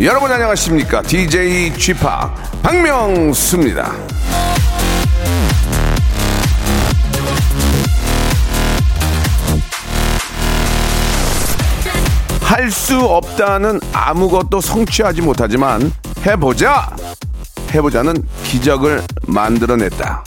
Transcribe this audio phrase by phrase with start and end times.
[0.00, 1.00] 여러분 안녕하십니까?
[1.02, 2.00] DJ g p
[2.62, 3.94] 박명수입니다.
[12.42, 15.92] 할 수 없다는 아무것도 성취하지 못하지만
[16.24, 16.94] 해보자!
[17.74, 20.24] 해보자는 기적을 만들어냈다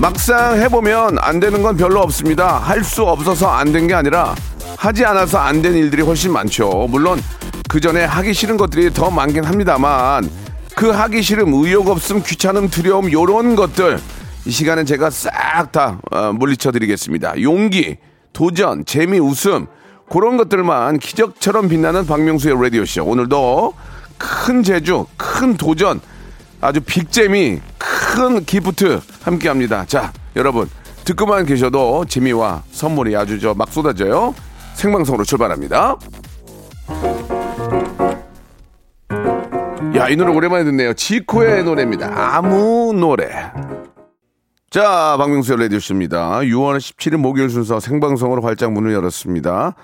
[0.00, 2.58] 막상 해보면 안 되는 건 별로 없습니다.
[2.58, 4.34] 할 수 없어서 안 된 게 아니라
[4.76, 6.86] 하지 않아서 안 된 일들이 훨씬 많죠.
[6.88, 7.20] 물론
[7.68, 10.28] 그 전에 하기 싫은 것들이 더 많긴 합니다만
[10.76, 13.98] 그 하기 싫음, 의욕 없음, 귀찮음, 두려움 요런 것들
[14.46, 17.42] 이 시간은 제가 싹다 어, 물리쳐 드리겠습니다.
[17.42, 17.96] 용기,
[18.32, 19.66] 도전, 재미, 웃음
[20.08, 23.04] 그런 것들만 기적처럼 빛나는 박명수의 라디오 쇼.
[23.04, 23.74] 오늘도
[24.16, 26.00] 큰 제주, 큰 도전
[26.60, 29.84] 아주 빅잼이 큰 기프트 함께 합니다.
[29.86, 30.68] 자, 여러분,
[31.04, 34.34] 듣고만 계셔도 재미와 선물이 아주 저 막 쏟아져요.
[34.74, 35.96] 생방송으로 출발합니다.
[39.96, 40.92] 야, 이 노래 오랜만에 듣네요.
[40.94, 42.10] 지코의 노래입니다.
[42.36, 43.28] 아무 노래.
[44.70, 46.40] 자, 박명수의 라디오쇼입니다.
[46.40, 49.74] 6월 17일 목요일 순서 생방송으로 활짝 문을 열었습니다.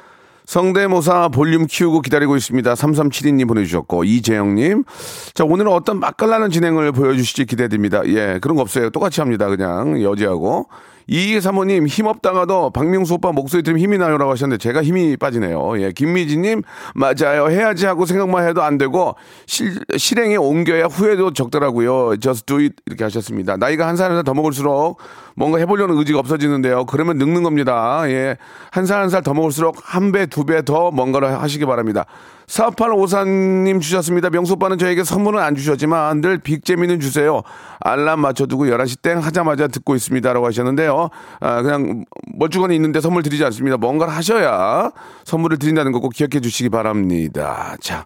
[0.46, 2.74] 성대모사 볼륨 키우고 기다리고 있습니다.
[2.74, 4.84] 3372님 보내주셨고, 이재영님.
[5.32, 8.02] 자, 오늘은 어떤 맛깔나는 진행을 보여주실지 기대됩니다.
[8.06, 8.90] 예, 그런 거 없어요.
[8.90, 9.48] 똑같이 합니다.
[9.48, 10.68] 그냥 여지하고.
[11.06, 15.80] 이사모님 힘없다가도 박명수 오빠 목소리 들으면 힘이 나요라고 하셨는데 제가 힘이 빠지네요.
[15.80, 16.62] 예, 김미진님
[16.94, 17.50] 맞아요.
[17.50, 19.14] 해야지 하고 생각만 해도 안 되고
[19.46, 22.16] 실, 실행에 옮겨야 후회도 적더라고요.
[22.20, 23.56] Just do it 이렇게 하셨습니다.
[23.56, 24.98] 나이가 한살한살더 먹을수록
[25.36, 26.84] 뭔가 해보려는 의지가 없어지는데요.
[26.86, 28.02] 그러면 늙는 겁니다.
[28.06, 28.36] 예,
[28.70, 32.04] 한 살 한 살 더 먹을수록 한 배, 두 배 더 뭔가를 하시기 바랍니다.
[32.46, 34.30] 4854님 주셨습니다.
[34.30, 37.42] 명수 오빠는 저에게 선물은 안 주셨지만 늘 빅재미는 주세요.
[37.80, 40.32] 알람 맞춰두고 11시 땡 하자마자 듣고 있습니다.
[40.32, 41.08] 라고 하셨는데요.
[41.40, 43.76] 아, 그냥 멀쩡하게 있는데 선물 드리지 않습니다.
[43.76, 44.90] 뭔가를 하셔야
[45.24, 47.76] 선물을 드린다는 거 꼭 기억해 주시기 바랍니다.
[47.80, 48.04] 자,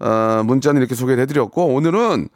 [0.00, 2.28] 어, 문자는 이렇게 소개를 해드렸고, 오늘은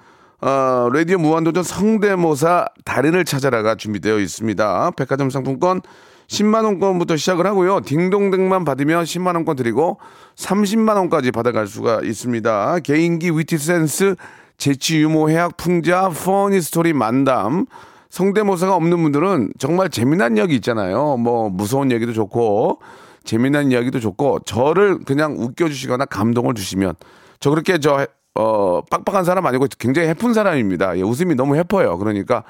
[0.45, 4.91] 어, 라디오 무한도전 성대모사 달인을 찾아라가 준비되어 있습니다.
[4.97, 5.83] 백화점 상품권
[6.27, 7.81] 10만 원권부터 시작을 하고요.
[7.83, 10.01] 딩동댕만 받으면 10만 원권 드리고
[10.35, 12.81] 30만 원까지 받아갈 수가 있습니다.
[12.81, 14.17] 개인기, witty sense,
[14.59, 17.67] 재치, 유머, 해학, 풍자, funny story, 만담.
[18.11, 21.19] 성대모사가 없는 분들은 정말 재미난 이야기 있잖아요.
[21.19, 22.81] 뭐 무서운 얘기도 좋고
[23.23, 26.95] 재미난 이야기도 좋고 저를 그냥 웃겨주시거나 감동을 주시면
[27.39, 30.97] 저 그렇게 저 어, 빡빡한 사람 아니고 굉장히 해픈 사람입니다.
[30.99, 31.99] 예, 웃음이 너무 해퍼요.
[31.99, 32.45] 그러니까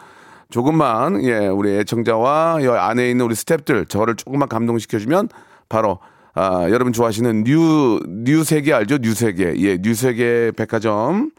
[0.50, 5.28] 조금만 예 우리 애청자와 이 안에 있는 우리 스탭들 저를 조금만 감동시켜 주면
[5.68, 5.98] 바로
[6.34, 11.30] 아 여러분 좋아하시는 new new 세계 알죠 new 세계 예 new 세계 백화점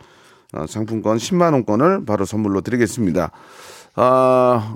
[0.54, 3.32] 어, 상품권 10만 원권을 바로 선물로 드리겠습니다.
[3.96, 4.76] 아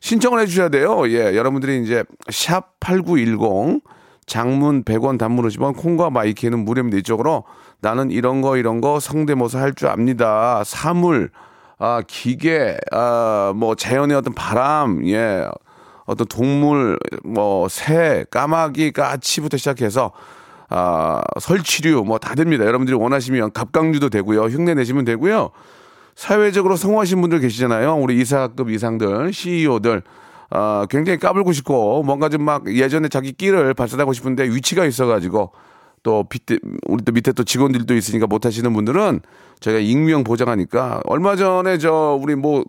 [0.00, 1.06] 신청을 해주셔야 돼요.
[1.10, 3.82] 예 여러분들이 이제 샵 #8910
[4.30, 6.98] 장문 100원 단문 50원 콩과 마이키는 무료입니다.
[6.98, 7.42] 이쪽으로
[7.80, 10.62] 나는 이런 거 이런 거 성대모사 할 줄 압니다.
[10.64, 11.30] 사물
[11.82, 15.48] 아, 기계, 아, 뭐, 자연의 어떤 바람, 예,
[16.04, 20.12] 어떤 동물, 뭐, 새, 까마귀, 까치부터 시작해서,
[20.68, 22.66] 아, 설치류, 뭐, 다 됩니다.
[22.66, 24.42] 여러분들이 원하시면 갑각류도 되고요.
[24.42, 25.52] 흉내 내시면 되고요.
[26.14, 27.94] 사회적으로 성공하신 분들 계시잖아요.
[27.96, 30.02] 우리 이사급 이상들, CEO들.
[30.50, 35.52] 아, 굉장히 까불고 싶고, 뭔가 좀 막 예전에 자기 끼를 발산하고 싶은데 위치가 있어가지고,
[36.02, 39.20] 또 밑에 우리 또 밑에 또 직원들도 있으니까 못 하시는 분들은
[39.60, 42.64] 저희가 익명 보장하니까 얼마 전에 저 우리 뭐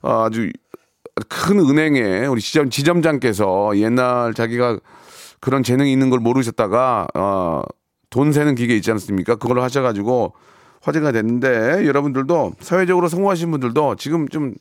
[0.00, 0.50] 아주
[1.28, 4.78] 큰 은행에 우리 지점 지점장께서 옛날 자기가
[5.40, 7.62] 그런 재능이 있는 걸 모르셨다가 어
[8.10, 9.36] 돈 세는 기계 있지 않습니까?
[9.36, 10.32] 그걸로 하셔가지고
[10.82, 14.54] 화제가 됐는데 여러분들도 사회적으로 성공하신 분들도 지금 좀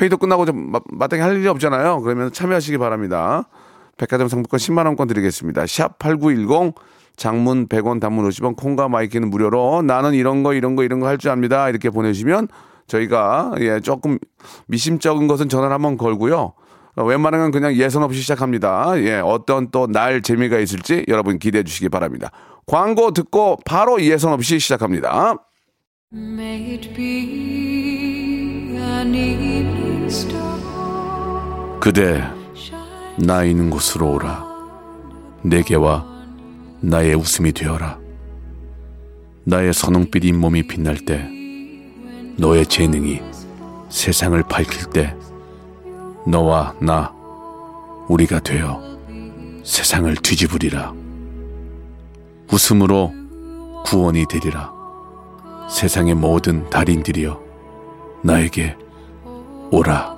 [0.00, 2.00] 회의도 끝나고 좀 마- 마땅히 할 일이 없잖아요.
[2.02, 3.48] 그러면 참여하시기 바랍니다.
[3.96, 5.66] 백화점 상품권 10만 원권 드리겠습니다.
[5.66, 6.74] 샵 8910
[7.16, 11.06] 장문 100원 단문 50원 콩과 my K는 무료로 나는 이런 거 이런 거 이런 거
[11.06, 11.68] 할 줄 압니다.
[11.70, 12.48] 이렇게 보내주시면
[12.88, 14.18] 저희가 예 조금
[14.68, 16.52] 미심쩍은 것은 전화를 한번 걸고요.
[16.96, 18.92] 어, 웬만하면 그냥 예선 없이 시작합니다.
[18.98, 22.30] 예, 어떤 또 날 재미가 있을지 여러분 기대해 주시기 바랍니다.
[22.66, 25.36] 광고 듣고 바로 예선 없이 시작합니다.
[31.80, 32.22] 그대
[33.18, 34.44] 나 있는 곳으로 오라
[35.42, 36.04] 내게와
[36.80, 37.98] 나의 웃음이 되어라
[39.44, 41.28] 나의 선홍빛 잇몸이 빛날 때
[42.36, 43.20] 너의 재능이
[43.88, 45.14] 세상을 밝힐 때
[46.26, 47.12] 너와 나
[48.08, 48.86] 우리가 되어
[49.66, 50.94] 세상을 뒤집으리라.
[52.52, 53.12] 웃음으로
[53.84, 54.72] 구원이 되리라.
[55.68, 57.42] 세상의 모든 달인들이여
[58.22, 58.76] 나에게
[59.70, 60.14] 오라.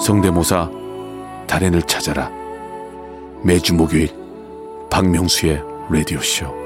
[0.00, 0.70] 성대모사
[1.48, 2.30] 달인을 찾아라.
[3.42, 4.08] 매주 목요일
[4.90, 6.65] 박명수의 라디오 쇼.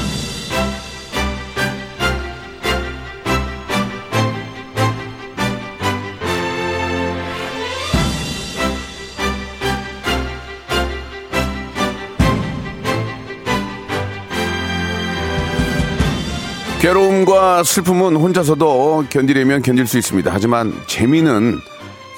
[16.81, 20.31] 괴로움과 슬픔은 혼자서도 견디려면 견딜 수 있습니다.
[20.33, 21.59] 하지만 재미는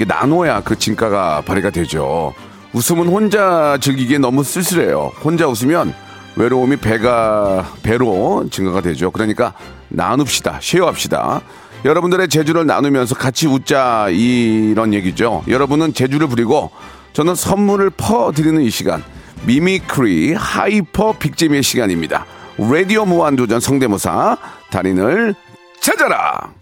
[0.07, 2.33] 나눠야 그 진가가 발휘가 되죠.
[2.71, 5.11] 웃음은 혼자 즐기기에 너무 쓸쓸해요.
[5.21, 5.93] 혼자 웃으면
[6.37, 9.11] 외로움이 배가 배로 증가가 되죠.
[9.11, 9.51] 그러니까
[9.89, 10.59] 나눕시다.
[10.61, 11.41] share합시다.
[11.83, 15.43] 여러분들의 재주를 나누면서 같이 웃자 이런 얘기죠.
[15.49, 16.71] 여러분은 재주를 부리고
[17.11, 19.03] 저는 선물을 퍼 드리는 이 시간
[19.45, 22.25] mimicry hyper big재미의 시간입니다.
[22.57, 24.37] 라디오 무한도전 성대모사
[24.71, 25.35] 달인을
[25.81, 26.53] 찾아라.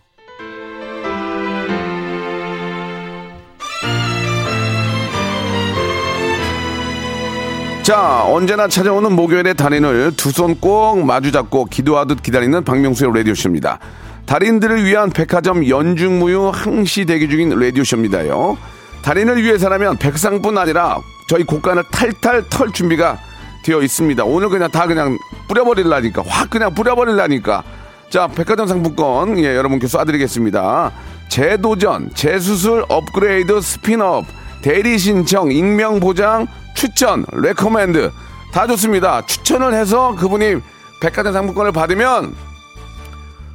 [7.84, 13.80] 자, 언제나 찾아오는 목요일의 달인을 두 손 꼭 마주잡고 기도하듯 기다리는 박명수의 라디오쇼입니다.
[14.28, 18.58] 달인들을 위한 백화점 연중무휴 항시 대기 중인 라디오쇼입니다요.
[19.02, 23.18] 달인을 위해서라면 백상뿐 아니라 저희 곳간을 탈탈 털 준비가
[23.64, 24.24] 되어 있습니다.
[24.24, 25.18] 오늘 그냥 다 그냥
[25.48, 26.24] 뿌려버릴라니까.
[26.28, 27.64] 확 그냥 뿌려버릴라니까.
[28.10, 30.92] 자, 백화점 상품권, 예, 여러분께 쏴드리겠습니다.
[31.30, 34.26] 재도전, 재수술, 업그레이드, 스피너업,
[34.62, 38.12] 대리 신청, 익명 보장, 추천, recommend.
[38.52, 39.26] 다 좋습니다.
[39.26, 40.58] 추천을 해서 그분이
[41.02, 42.36] 백화점 상품권을 받으면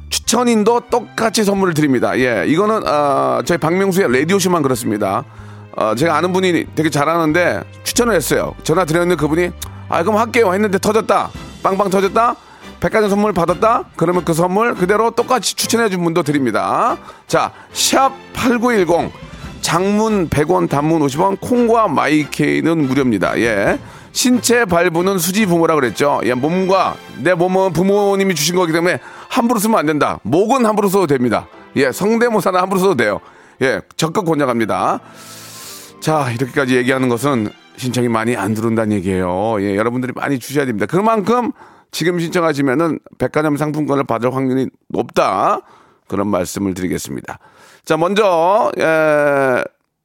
[0.09, 2.17] 추천인도 똑같이 선물을 드립니다.
[2.17, 5.23] 예, 이거는 어, 저희 박명수의 라디오쇼만 그렇습니다.
[5.75, 8.55] 어, 제가 아는 분이 되게 잘하는데 추천을 했어요.
[8.63, 9.51] 전화 드렸는데 그분이
[9.89, 11.29] 아 그럼 할게요 했는데 터졌다.
[11.63, 12.35] 빵빵 터졌다.
[12.79, 13.85] 백화점 선물 받았다.
[13.95, 16.97] 그러면 그 선물 그대로 똑같이 추천해 준 분도 드립니다.
[17.25, 19.11] 자, 샵 8910
[19.61, 23.39] 장문 100원, 단문 50원, 콩과 마이케이는 무료입니다.
[23.39, 23.79] 예.
[24.11, 26.21] 신체 발부는 수지 부모라 그랬죠.
[26.23, 28.99] 예, 몸과 내 몸은 부모님이 주신 거기 때문에
[29.29, 30.19] 함부로 쓰면 안 된다.
[30.23, 31.47] 목은 함부로 써도 됩니다.
[31.75, 33.19] 예, 성대모사는 함부로 써도 돼요.
[33.61, 34.99] 예, 적극 권장합니다.
[35.99, 39.61] 자, 이렇게까지 얘기하는 것은 신청이 많이 안 들어온다는 얘기예요.
[39.61, 40.85] 예, 여러분들이 많이 주셔야 됩니다.
[40.87, 41.51] 그만큼
[41.91, 45.61] 지금 신청하시면은 백화점 상품권을 받을 확률이 높다.
[46.07, 47.39] 그런 말씀을 드리겠습니다.
[47.85, 49.63] 자, 먼저, 예,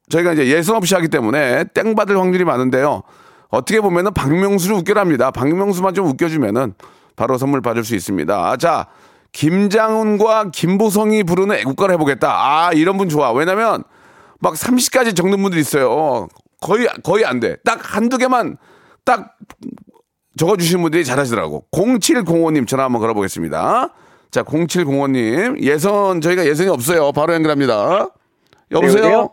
[0.08, 3.02] 저희가 이제 예선 없이 하기 때문에 땡 받을 확률이 많은데요.
[3.48, 5.30] 어떻게 보면은 박명수를 웃겨랍니다.
[5.30, 6.74] 박명수만 좀 웃겨주면은
[7.16, 8.56] 바로 선물 받을 수 있습니다.
[8.58, 8.86] 자,
[9.32, 12.28] 김장훈과 김보성이 부르는 애국가를 해보겠다.
[12.30, 13.32] 아, 이런 분 좋아.
[13.32, 13.84] 왜냐면
[14.40, 16.28] 막 30까지 적는 분들 있어요.
[16.62, 17.56] 거의, 거의 안 돼.
[17.64, 18.56] 딱 한두 개만
[19.04, 19.36] 딱
[20.38, 21.66] 적어 주신 분들이 잘하시더라고.
[21.72, 23.90] 0705님 전화 한번 걸어 보겠습니다.
[24.30, 25.62] 자, 0705님.
[25.62, 27.12] 예선, 저희가 예선이 없어요.
[27.12, 28.08] 바로 연결합니다.
[28.70, 29.04] 여보세요?
[29.04, 29.30] 여보세요?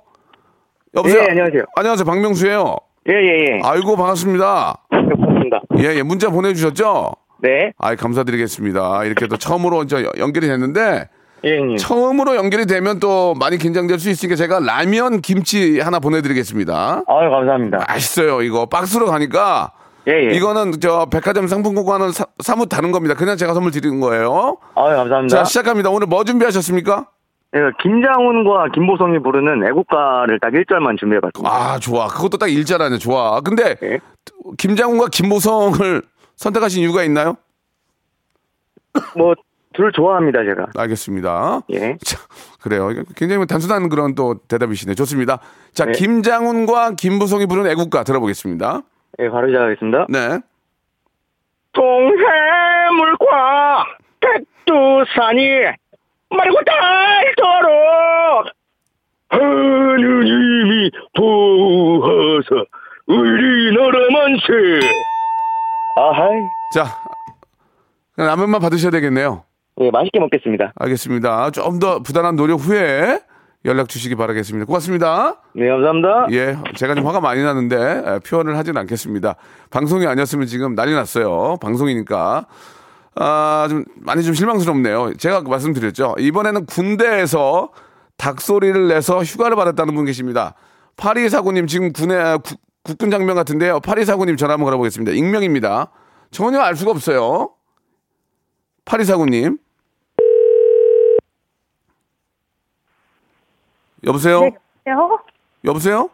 [0.96, 1.22] 여보세요?
[1.22, 1.64] 예, 안녕하세요.
[1.78, 2.06] 안녕하세요.
[2.06, 2.76] 박명수예요
[3.10, 3.60] 예, 예, 예.
[3.64, 4.84] 아이고, 반갑습니다.
[4.90, 5.62] 반갑습니다.
[5.78, 6.04] 예, 예.
[6.04, 7.14] 문자 보내 주셨죠?
[7.42, 7.72] 네.
[7.78, 9.06] 아이, 감사드리겠습니다.
[9.06, 9.86] 이렇게 또 처음으로
[10.18, 11.08] 연결이 됐는데,
[11.46, 11.78] 예, 형님.
[11.78, 17.04] 처음으로 연결이 되면 또 많이 긴장될 수 있으니까 제가 라면 김치 하나 보내드리겠습니다.
[17.08, 17.86] 아유, 감사합니다.
[17.88, 18.66] 맛있어요, 이거.
[18.66, 19.72] 박스로 가니까.
[20.08, 20.36] 예, 예.
[20.36, 23.16] 이거는 저 백화점 상품권과는 사, 사뭇 다른 겁니다.
[23.16, 24.58] 그냥 제가 선물 드리는 거예요.
[24.76, 25.38] 아유, 감사합니다.
[25.38, 25.90] 자, 시작합니다.
[25.90, 27.08] 오늘 뭐 준비하셨습니까?
[27.56, 31.50] 예, 김장훈과 김보성이 부르는 애국가를 딱 1절만 준비해봤습니다.
[31.52, 32.08] 아, 좋아.
[32.08, 32.98] 그것도 딱 일자라네.
[32.98, 33.42] 좋아.
[33.42, 34.00] 근데 예.
[34.58, 36.02] 김장훈과 김보성을
[36.36, 37.36] 선택하신 이유가 있나요?
[39.16, 39.34] 뭐,
[39.74, 40.68] 둘 좋아합니다, 제가.
[40.76, 41.62] 알겠습니다.
[41.72, 41.98] 예.
[42.04, 42.18] 자,
[42.62, 42.90] 그래요.
[43.16, 44.96] 굉장히 단순한 그런 또 대답이시네.
[44.96, 45.40] 좋습니다.
[45.74, 45.92] 자, 네.
[45.92, 48.82] 김장훈과 김보성이 부르는 애국가 들어보겠습니다.
[49.20, 50.08] 예, 바로 시작하겠습니다.
[50.10, 50.40] 네.
[51.74, 53.26] 동해물과
[54.20, 55.48] 백두산이
[56.32, 56.58] 마르고
[57.38, 58.48] 닳도록
[59.30, 62.66] 하느님이 부어서
[63.08, 64.88] 우리나라 만세.
[65.96, 66.40] 아하이.
[66.74, 66.86] 자,
[68.18, 69.44] 라면만 받으셔야 되겠네요.
[69.80, 70.74] 예, 맛있게 먹겠습니다.
[70.76, 71.52] 알겠습니다.
[71.52, 73.22] 좀 더 부단한 노력 후에
[73.66, 74.66] 연락 주시기 바라겠습니다.
[74.66, 75.42] 고맙습니다.
[75.54, 76.28] 네, 감사합니다.
[76.32, 79.36] 예, 제가 좀 화가 많이 나는데 에, 표현을 하진 않겠습니다.
[79.70, 81.58] 방송이 아니었으면 지금 난리 났어요.
[81.62, 82.46] 방송이니까.
[83.16, 85.14] 아, 좀 많이 좀 실망스럽네요.
[85.18, 86.16] 제가 말씀드렸죠.
[86.20, 87.70] 이번에는 군대에서
[88.18, 90.56] 닭소리를 내서 휴가를 받았다는 분 계십니다.
[90.98, 93.80] 파리사구님 지금 군에 국- 국군 장병 같은데요.
[93.82, 95.12] 파리사구님 전화 한번 걸어보겠습니다.
[95.14, 95.92] 익명입니다.
[96.32, 97.52] 전혀 알 수가 없어요.
[98.86, 99.58] 파리사구님.
[104.06, 104.42] 여보세요?
[104.42, 104.52] 네,
[104.88, 105.20] 여보세요?
[105.66, 106.10] 여보세요?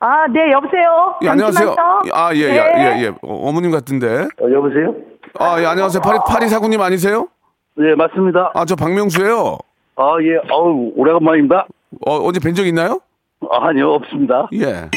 [0.00, 1.16] 아, 네, 여보세요?
[1.22, 1.74] 예, 안녕하세요.
[1.74, 2.12] 잠시만요.
[2.14, 2.72] 아, 예, 예, 네.
[2.76, 3.08] 예, 예.
[3.08, 4.06] 어, 어머님 같은데.
[4.40, 4.94] 어, 여보세요?
[5.38, 6.00] 아, 예, 안녕하세요.
[6.02, 7.28] 파리, 파리 사구님 아니세요?
[7.76, 8.52] 네, 맞습니다.
[8.54, 9.58] 아, 저 박명수예요.
[9.96, 11.66] 아, 예, 어우, 오래간만입니다.
[12.06, 13.00] 어, 어제 뵌 적 있나요?
[13.50, 14.48] 아, 아니요, 없습니다.
[14.54, 14.88] 예.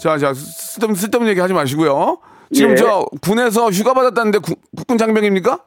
[0.00, 2.18] 자, 자, 쓸데없는, 쓸데없는 얘기 하지 마시고요.
[2.52, 2.76] 지금 예.
[2.76, 5.58] 저 군에서 휴가 받았다는데 구- 국군 장병입니까?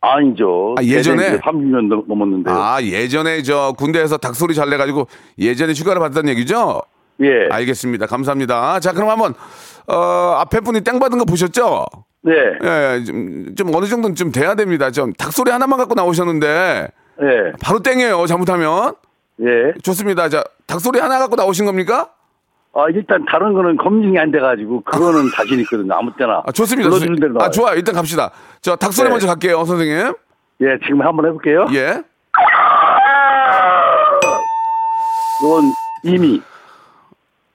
[0.00, 0.74] 아니죠.
[0.78, 1.38] 아, 예전에?
[1.38, 2.50] 30년 넘었는데.
[2.50, 6.80] 아, 예전에 저 군대에서 닭소리 잘 내가지고 예전에 휴가를 받았다는 얘기죠?
[7.22, 7.48] 예.
[7.50, 8.06] 알겠습니다.
[8.06, 8.80] 감사합니다.
[8.80, 9.34] 자, 그럼 한번,
[9.86, 9.94] 어,
[10.38, 11.84] 앞에 분이 땡 받은 거 보셨죠?
[12.22, 12.32] 네.
[12.62, 14.90] 예, 좀, 좀 어느 정도는 좀 돼야 됩니다.
[14.90, 16.88] 좀 닭소리 하나만 갖고 나오셨는데
[17.22, 17.52] 예.
[17.62, 18.26] 바로 땡이에요.
[18.26, 18.94] 잘못하면.
[19.42, 19.72] 예.
[19.82, 20.28] 좋습니다.
[20.28, 22.10] 자, 닭소리 하나 갖고 나오신 겁니까?
[22.72, 25.94] 아, 일단 다른 거는 검증이 안 돼가지고, 그거는 자신 있거든요.
[25.94, 26.42] 아무 때나.
[26.46, 26.88] 아, 좋습니다.
[27.20, 27.50] 대로 아.
[27.50, 27.74] 좋아요.
[27.76, 28.30] 일단 갑시다.
[28.60, 29.10] 저 닭소리 네.
[29.10, 30.14] 먼저 갈게요, 선생님.
[30.62, 31.66] 예, 지금 한번 해볼게요.
[31.72, 32.02] 예.
[35.42, 35.72] 이건
[36.04, 36.42] 이미.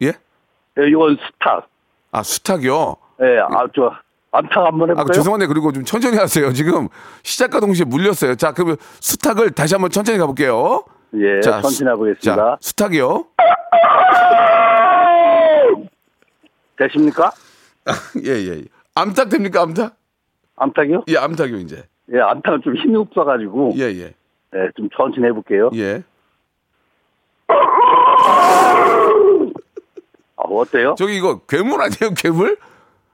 [0.02, 0.08] 예?
[0.08, 1.68] 예, 이건 스탁.
[2.12, 2.96] 아, 수탉이요.
[3.22, 3.92] 예, 아, 저,
[4.32, 5.14] 안탁 한번 아, 해볼까요?
[5.14, 6.52] 죄송한데 그리고 좀 천천히 하세요.
[6.52, 6.90] 지금
[7.24, 8.36] 시작과 동시에 물렸어요.
[8.36, 10.84] 자, 그러면 수탉을 다시 한번 천천히 가볼게요.
[11.16, 12.36] 예, 자, 천천히 수- 해보겠습니다.
[12.36, 13.26] 자, 수탉이요.
[16.78, 17.32] 되십니까?
[18.26, 18.64] 예, 예.
[18.96, 19.96] 암탉 됩니까, 암탉?
[20.58, 21.04] 암탉이요?
[21.10, 21.84] 예, 암탉이요, 이제.
[22.14, 24.14] 예, 암탉은 좀 힘이 없어가지고, 예, 예.
[24.56, 25.70] 예, 좀 천천히 해볼게요.
[25.76, 26.04] 예.
[30.38, 30.96] 아, 어때요?
[30.98, 32.58] 저기 이거 괴물 아니에요, 괴물?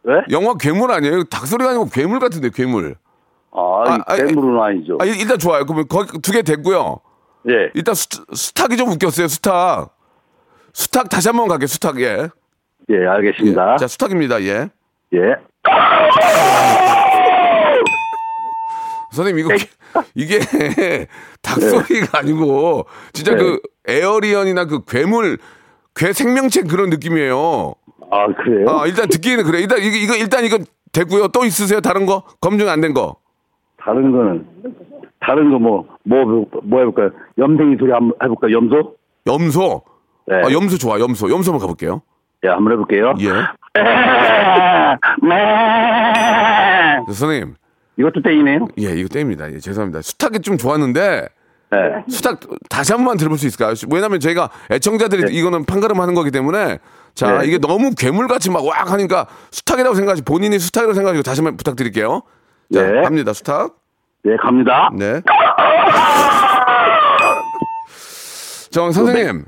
[0.04, 0.14] 네?
[0.32, 1.24] 영화 괴물 아니에요?
[1.26, 2.96] 닭 소리가 아니고 괴물 같은데, 괴물.
[3.52, 4.98] 아, 아, 이 아, 괴물은 아 니죠.
[5.02, 5.66] 아, 일- 일단 좋아요.
[5.66, 7.00] 그러면 거기 두 개 됐고요.
[7.50, 9.90] 예, 일단 수, 수탉이 좀 웃겼어요, 수탉.
[10.74, 12.30] 수탉 다시 한번 갈게요, 수탉, 예.
[12.92, 13.74] 예, 알겠습니다.
[13.74, 13.78] 예.
[13.78, 14.70] 자, 수탉입니다, 예.
[15.14, 15.36] 예.
[19.12, 19.56] 선생님, 네.
[19.56, 19.66] 이거,
[20.16, 20.40] 이게
[21.42, 23.38] 닭소리가 아니고, 진짜 네.
[23.44, 25.38] 그 에어리언이나 그 괴물,
[25.96, 27.74] 괴 생명체 그런 느낌이에요.
[28.10, 28.70] 아, 그래요?
[28.70, 29.60] 아, 일단 듣기에는 그래.
[29.60, 30.58] 일단, 이거, 이거, 일단 이거
[30.94, 31.30] 됐고요.
[31.30, 31.82] 또 있으세요?
[31.82, 32.24] 다른 거?
[32.42, 33.16] 검증 안 된 거?
[33.78, 34.46] 다른 거는,
[35.20, 37.12] 다른 거 뭐, 뭐, 뭐 해볼까요?
[37.38, 38.52] 염댕이 소리 한번 해볼까요?
[38.56, 38.96] 염소?
[39.28, 39.82] 염소?
[40.28, 40.36] 네.
[40.36, 41.30] 아, 염소 좋아, 염소.
[41.30, 42.02] 염소 한번 가볼게요.
[42.44, 43.14] 예, 한번 해볼게요.
[43.20, 43.32] 예.
[47.08, 47.56] 선생님,
[47.98, 48.68] 이것도 땡이네요?
[48.80, 49.52] 예, 이거 땡입니다.
[49.54, 50.02] 예, 죄송합니다.
[50.02, 51.28] 수탉이 좀 좋았는데,
[51.72, 51.78] 네.
[52.10, 53.74] 수탉 다시 한 번만 들어볼 수 있을까요?
[53.90, 56.80] 왜냐면 저희가 애청자들이 이거는 판가름 하는 거기 때문에
[57.14, 57.48] 자 네.
[57.48, 62.24] 이게 너무 괴물같이 막 왁 하니까 수탉이라고 생각하시 본인이 수탉이라고 생각하시고 다시 한번 부탁드릴게요.
[62.74, 63.02] 자 네.
[63.04, 63.74] 갑니다 수탉.
[64.26, 64.92] 예, 갑니다.
[64.94, 65.22] 네.
[68.72, 69.46] 저 선생님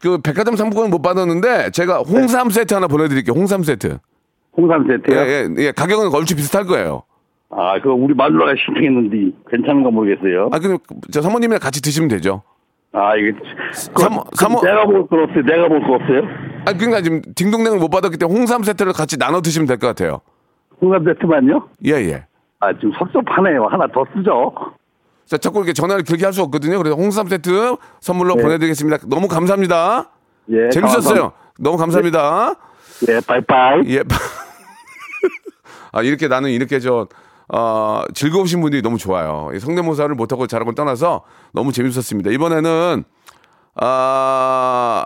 [0.00, 3.34] 그 백화점 상품권 못 받았는데 제가 홍삼 세트 하나 보내드릴게요.
[3.38, 3.98] 홍삼 세트.
[4.56, 5.16] 홍삼 세트요?
[5.18, 5.72] 예, 예, 예.
[5.72, 7.02] 가격은 얼추 비슷할 거예요.
[7.50, 10.50] 아, 그거 우리 마누라가 신청했는데 괜찮은가 모르겠어요.
[10.52, 10.78] 아, 그럼
[11.12, 12.42] 저 사모님이랑 같이 드시면 되죠.
[12.92, 13.32] 아, 이게.
[13.72, 15.42] 사모- 사모- 내가 볼건 없어요.
[15.44, 16.22] 내가 볼 거 없어요?
[16.66, 20.20] 아, 그러니까 지금 딩동댕을 못 받았기 때문에 홍삼 세트를 같이 나눠 드시면 될 것 같아요.
[20.80, 21.68] 홍삼 세트만요?
[21.86, 22.24] 예, 예.
[22.60, 23.66] 아, 지금 섭섭하네요.
[23.70, 24.52] 하나 더 쓰죠.
[25.28, 26.78] 자, 자꾸 이렇게 전화를 길게 할 수 없거든요.
[26.78, 28.42] 그래서 홍삼 세트 선물로 네.
[28.42, 28.98] 보내드리겠습니다.
[29.06, 30.10] 너무 감사합니다.
[30.50, 30.68] 예.
[30.70, 31.32] 재밌었어요.
[31.58, 32.54] 너무 감사합니다.
[33.08, 33.82] 예, 바이바이.
[33.88, 34.02] 예.
[35.92, 37.06] 아, 이렇게 나는 이렇게 저,
[37.52, 39.50] 어, 즐거우신 분들이 너무 좋아요.
[39.54, 42.30] 이 성대모사를 못하고 잘하고 떠나서 너무 재밌었습니다.
[42.30, 43.04] 이번에는,
[43.76, 45.04] 아,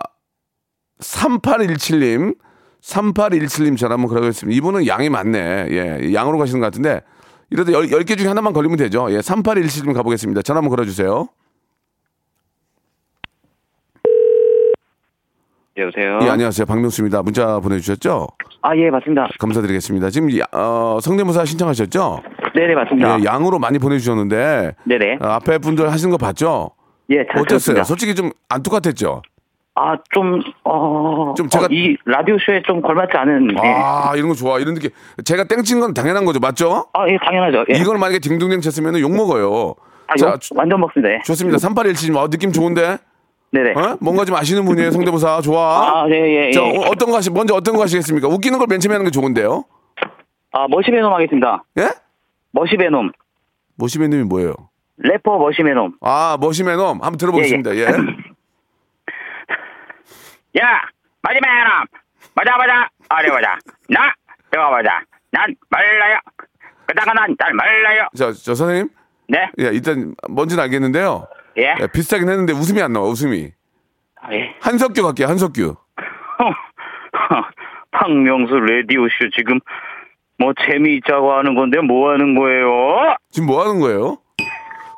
[0.99, 2.35] 3817님,
[2.81, 4.55] 3817님 전화 한번 걸어보겠습니다.
[4.57, 5.67] 이분은 양이 많네.
[5.71, 7.01] 예, 양으로 가시는 것 같은데,
[7.53, 9.05] 이래도 10, 개 중에 하나만 걸리면 되죠.
[9.11, 10.41] 예, 3817님 가보겠습니다.
[10.41, 11.27] 전화 한번 걸어주세요.
[15.77, 16.19] 여보세요.
[16.23, 16.65] 예, 안녕하세요.
[16.65, 17.21] 박명수입니다.
[17.21, 18.27] 문자 보내주셨죠?
[18.63, 19.27] 아, 예, 맞습니다.
[19.39, 20.09] 감사드리겠습니다.
[20.09, 22.21] 지금, 야- 어, 성대모사 신청하셨죠?
[22.55, 23.19] 네네, 맞습니다.
[23.19, 25.17] 예, 양으로 많이 보내주셨는데 네네.
[25.21, 26.71] 어, 앞에 분들 하시는 거 봤죠?
[27.11, 27.45] 예, 잘 어땠어요?
[27.45, 27.83] 들었습니다.
[27.83, 29.21] 솔직히 좀 안 똑같았죠?
[29.75, 33.73] 아, 좀, 어, 좀 제가- 어, 이 라디오쇼에 좀 걸맞지 않은, 예.
[33.75, 34.91] 아 이런 거 좋아 이런 느낌
[35.25, 36.85] 제가 땡친 건 당연한 거죠 맞죠?
[36.93, 37.65] 아, 예, 당연하죠.
[37.73, 37.79] 예.
[37.79, 39.73] 이걸 만약에 딩동댕 쳤으면 욕 먹어요.
[40.07, 41.11] 아, 자 요, 완전 먹습니다.
[41.13, 41.19] 예.
[41.25, 41.57] 좋습니다.
[41.57, 42.97] 3817님 어, 느낌 좋은데
[43.51, 43.71] 네네.
[43.71, 43.97] 어?
[44.01, 45.41] 뭔가 좀 아시는 분이에요, 성대모사.
[45.41, 46.03] 좋아.
[46.03, 46.51] 아, 예, 예, 예.
[46.51, 48.27] 자, 어, 어떤 거 하시, 먼저 어떤 거 하시겠습니까?
[48.27, 49.63] 웃기는 걸 맨 처음에 하는 게 좋은데요?
[50.51, 51.63] 아, 머시베놈 하겠습니다.
[51.79, 51.89] 예?
[52.51, 53.11] 머시베놈.
[53.75, 54.53] 모시맨님이 뭐예요?
[54.97, 55.93] 래퍼 머시베놈.
[56.01, 57.01] 아, 머시맨엄.
[57.01, 57.75] 한번 들어보겠습니다.
[57.75, 57.87] 예.
[60.59, 60.81] 야,
[61.21, 61.85] 머시베놈.
[62.35, 62.89] 보자, 보자.
[63.09, 63.57] 어디 보자.
[63.89, 64.13] 나,
[64.53, 65.01] 이거 보자.
[65.31, 66.19] 난 몰라요.
[66.87, 68.07] 그다가 난잘 몰라요.
[68.15, 68.89] 자, 저 선생님.
[69.29, 69.49] 네?
[69.59, 71.27] 예, 일단 뭔지는 알겠는데요.
[71.57, 71.75] 예.
[71.79, 73.51] 예, 비슷하긴 했는데 웃음이 안 나와, 웃음이.
[74.21, 74.55] 아, 예.
[74.61, 75.75] 한석규 갈게요, 한석규.
[77.91, 79.59] 박명수 라디오 쇼 지금
[80.37, 83.15] 뭐 재미있자고 하는 건데 뭐 하는 거예요?
[83.31, 84.17] 지금 뭐 하는 거예요?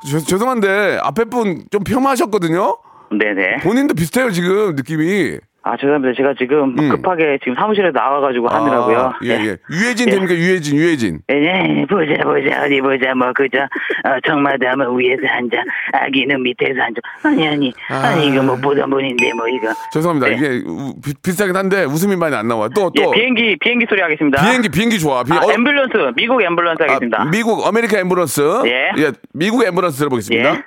[0.09, 2.77] 죄, 죄송한데 앞에 분 좀 폄하하셨거든요.
[3.11, 3.57] 네네.
[3.63, 5.37] 본인도 비슷해요 지금 느낌이.
[5.67, 6.13] 아 죄송합니다.
[6.15, 6.89] 제가 지금 음.
[6.89, 8.99] 급하게 지금 사무실에 나와가지고 하느라고요.
[8.99, 9.57] 아, 예, 예.
[9.71, 10.11] 유해진 예.
[10.11, 11.21] 됩니까 유해진, 유해진.
[11.31, 15.57] 예, 예, 보자 보자 어디 보자 뭐 그저 어, 청마담은 위에서 앉아
[15.91, 20.27] 아기는 밑에서 앉아 아니 아니 아 니 이거 뭐 보던 분인데 뭐 이거 죄송합니다.
[20.29, 20.35] 네.
[20.35, 22.69] 이게 우- 비, 비슷하긴 한데 웃음이 많이 안 나와.
[22.69, 24.43] 또또 예, 비행기 비행기 소리 하겠습니다.
[24.43, 25.23] 비행기 비행기 좋아.
[25.23, 27.21] 비, 아, 어, 앰뷸런스 미국 앰뷸런스 하겠습니다.
[27.23, 28.67] 아, 미국 아메리카 앰뷸런스.
[28.67, 28.91] 예.
[29.33, 30.61] 미국 앰뷸런스 들어보겠습니다.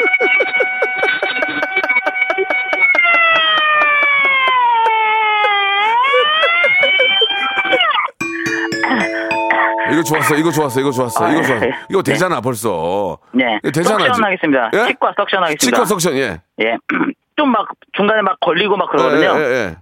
[9.90, 9.94] 예.
[9.94, 10.34] 이거 좋았어.
[10.36, 10.80] 이거 좋았어.
[10.80, 11.24] 이거 좋았어.
[11.24, 11.44] 아, 이거 예.
[11.44, 11.66] 좋았어.
[11.90, 12.12] 이거 네.
[12.12, 13.18] 되잖아 벌써.
[13.32, 13.58] 네.
[13.62, 14.04] 이거 되잖아.
[14.06, 14.24] suction.
[14.24, 14.70] 하겠습니다.
[14.74, 14.86] 예?
[14.88, 15.58] 치과 석션 하겠습니다.
[15.76, 16.40] 치과 석션 예.
[16.60, 16.76] 예.
[17.36, 19.40] 좀 막 중간에 막 걸리고 막 그러거든요.
[19.40, 19.76] 예, 예, 예.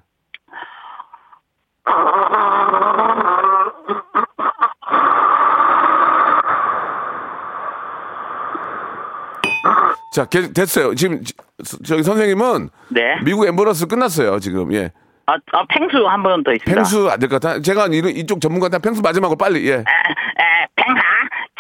[10.13, 10.95] 자, 게- 됐어요.
[10.95, 11.35] 지금 지-
[11.85, 13.17] 저기 선생님은 네.
[13.25, 14.39] 미국 앰버런스 끝났어요.
[14.41, 14.91] 지금 예.
[15.27, 16.75] 아, 아 팽수 한 번 더 있습니다.
[16.75, 17.61] 펭수 안 될 것 같아.
[17.61, 19.75] 제가 이, 이쪽 전문가한테 펭수 마지막으로 빨리 예.
[19.75, 19.85] 에, 에,
[20.77, 21.03] 팽하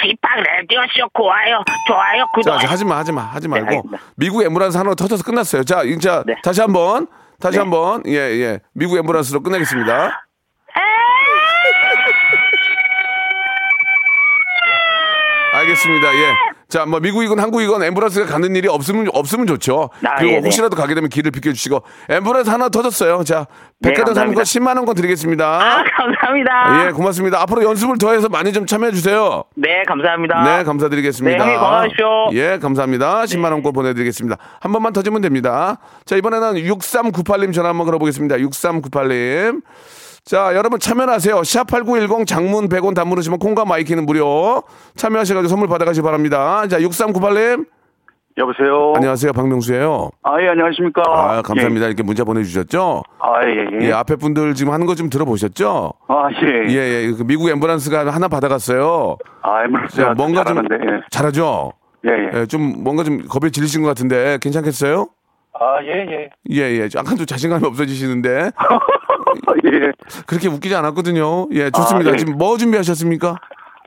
[0.00, 2.52] 지팍 라디오 쇼 좋아요 좋아요 구독.
[2.60, 3.98] 자, 자, 하지 마, 하지 마, 하지 말고 알겠습니다.
[4.16, 5.64] 미국 앰뷸런스 하나 터져서 끝났어요.
[5.64, 6.34] 자, 이제 네.
[6.42, 7.08] 다시 한번
[7.40, 7.60] 다시 네.
[7.60, 8.60] 한번 예, 예.
[8.72, 10.22] 미국 앰뷸런스로 끝내겠습니다.
[15.52, 16.14] 알겠습니다.
[16.14, 16.47] 예.
[16.68, 19.88] 자, 뭐 미국이건 한국이건 앰뷸런스가 가는 일이 없으면 없으면 좋죠.
[20.04, 20.42] 아, 그리고 예, 네.
[20.44, 23.24] 혹시라도 가게 되면 길을 비켜 주시고 앰뷸런스 하나 터졌어요.
[23.24, 23.46] 자,
[23.80, 24.72] 네, 백화점 상품권 감사합니다.
[24.72, 25.46] 10만 원권 드리겠습니다.
[25.46, 26.86] 아, 감사합니다.
[26.86, 27.40] 예, 고맙습니다.
[27.40, 29.44] 앞으로 연습을 더 해서 많이 좀 참여해 주세요.
[29.56, 30.44] 네, 감사합니다.
[30.44, 31.42] 네, 감사드리겠습니다.
[31.42, 32.06] 네, 건강하십시오.
[32.34, 33.22] 예, 감사합니다.
[33.22, 34.36] 10만 원권 보내 드리겠습니다.
[34.60, 35.78] 한 번만 터지면 됩니다.
[36.04, 38.36] 자, 이번에는 6398님 전화 한번 걸어 보겠습니다.
[38.36, 39.62] 6398님.
[40.28, 41.36] 자, 여러분 참여하세요.
[41.36, 44.62] 샵8910 장문 100원 단문 오시면 콩과 my K는 무료.
[44.94, 46.66] 참여하셔가지고 선물 받아가시기 바랍니다.
[46.68, 47.64] 자, 6398님.
[48.36, 48.92] 여보세요.
[48.94, 49.32] 안녕하세요.
[49.32, 50.10] 박명수예요.
[50.22, 51.02] 아, 예, 안녕하십니까.
[51.06, 51.86] 아, 감사합니다.
[51.86, 53.02] 이렇게 문자 보내주셨죠?
[53.06, 53.18] 예.
[53.26, 53.86] 아, 예, 예.
[53.88, 55.94] 예, 앞에 분들 지금 하는 거 좀 들어보셨죠?
[56.08, 56.68] 아, 예.
[56.68, 56.74] 예,
[57.06, 57.10] 예.
[57.16, 59.16] 그 미국 앰뷸런스가 하나 받아갔어요.
[59.42, 61.00] 아, 자, 뭔가 좀 잘하는데, 예.
[61.10, 61.72] 잘하죠?
[62.06, 62.40] 예, 예.
[62.42, 65.08] 예, 좀 뭔가 좀 겁에 질리신 것 같은데 괜찮겠어요?
[65.58, 66.30] 아, 예, 예.
[66.50, 66.88] 예, 예.
[66.94, 68.50] 약간도 자신감이 없어지시는데
[69.72, 69.92] 예.
[70.26, 71.48] 그렇게 웃기지 않았거든요.
[71.52, 72.10] 예, 좋습니다.
[72.10, 72.16] 아, 예.
[72.16, 73.36] 지금 뭐 준비하셨습니까?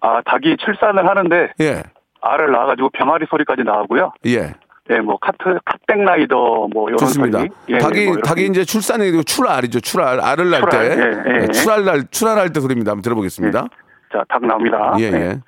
[0.02, 1.84] 아, 닭이 출산을 하는데, 예,
[2.22, 4.12] 알을 낳아가지고 병아리 소리까지 나오고요.
[4.28, 4.54] 예.
[4.90, 7.40] 예, 뭐, 카트, 카땡라이더, 뭐, 이런 좋습니다.
[7.40, 7.50] 소리.
[7.70, 9.80] 예, 닭이 예, 뭐 닭이 이제 출산이 출알이죠.
[9.80, 11.48] 출알 알을 낳을 출알, 때 예, 예, 예.
[11.48, 12.92] 출알 날 출알할 때 소리입니다.
[12.92, 13.68] 한번 들어보겠습니다.
[14.12, 14.94] 자, 닭 나옵니다.
[15.00, 15.40] 예, 예.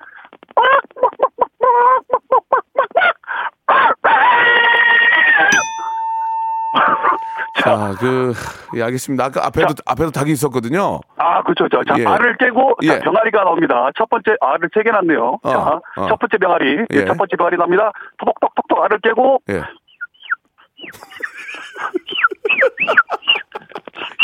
[7.60, 8.32] 자, 그,
[8.76, 9.24] 예, 알겠습니다.
[9.26, 11.00] 아까 앞에도, 앞에도 닭이 있었거든요.
[11.16, 11.68] 아, 그렇죠.
[11.68, 12.04] 자, 자 예.
[12.04, 12.98] 알을 깨고 자, 예.
[12.98, 13.90] 병아리가 나옵니다.
[13.96, 15.38] 첫 번째 알을 세개 났네요.
[15.42, 16.08] 어, 자, 어.
[16.08, 17.04] 첫 번째 병아리, 예, 예.
[17.04, 17.92] 첫 번째 병아리 나옵니다.
[18.18, 19.62] 톡톡톡톡톡 알을 깨고 예.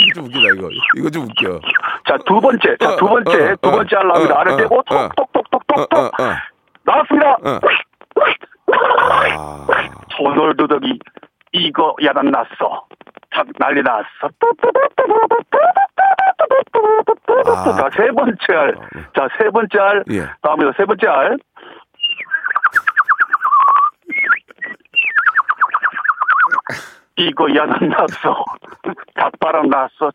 [0.01, 0.69] 이거 좀 웃기다, 이거.
[0.97, 1.61] 이거 좀 웃겨.
[2.07, 4.35] 자, 두 번째, 자, 두 어, 번째, 어, 두 어, 번째 알 나옵니다.
[4.35, 5.09] 어, 알을 어, 깨고 어.
[5.17, 6.37] 톡톡톡톡톡톡 어, 어, 어.
[6.83, 7.31] 나왔습니다.
[7.45, 7.61] 어.
[8.73, 9.67] 아,
[10.17, 10.99] 손월두덕이
[11.53, 12.87] 이거 야단 났어.
[13.35, 14.05] 자, 난리 났어.
[17.47, 17.65] 아.
[17.77, 18.75] 자, 세 번째 알.
[19.15, 20.05] 자, 세 번째 알.
[20.11, 20.27] 예.
[20.43, 20.73] 나옵니다.
[20.77, 21.39] 세 번째 알.
[27.17, 28.45] 이거 야단 났어.
[29.15, 30.11] 닭바람 났어.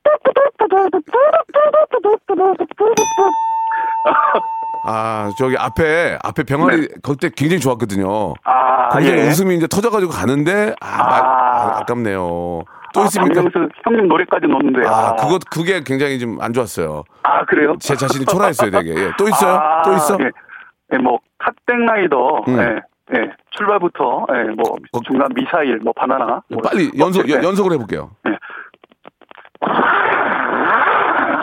[4.88, 8.08] 아, 저기 앞에, 앞에 병아리, 그때 굉장히 좋았거든요.
[8.30, 8.34] 네.
[8.44, 9.28] 아, 굉장히 예.
[9.28, 12.64] 웃음이 이제 터져가지고 가는데, 아, 마- 아, 아깝네요.
[12.96, 13.34] 또 아, 있습니까?
[13.36, 14.88] 박명수 형님 노래까지 넣는데.
[14.88, 17.04] 아, 그것, 그게 굉장히 좀 안 좋았어요.
[17.24, 17.76] 아, 그래요?
[17.80, 18.92] 제 자신이 초라했어요, 되게.
[18.96, 19.12] 예.
[19.18, 19.54] 또 있어요?
[19.56, 20.18] 아, 또 있어?
[20.22, 20.30] 예.
[20.94, 22.60] 예, 뭐 카땡라이더, 음.
[22.60, 22.82] 예,
[23.18, 25.00] 예, 출발부터, 예, 뭐 어.
[25.06, 26.42] 중간 미사일, 뭐 바나나.
[26.50, 27.34] 뭐 빨리 연속, 예.
[27.36, 28.12] 연, 연속으로 해볼게요.
[28.24, 28.32] 네.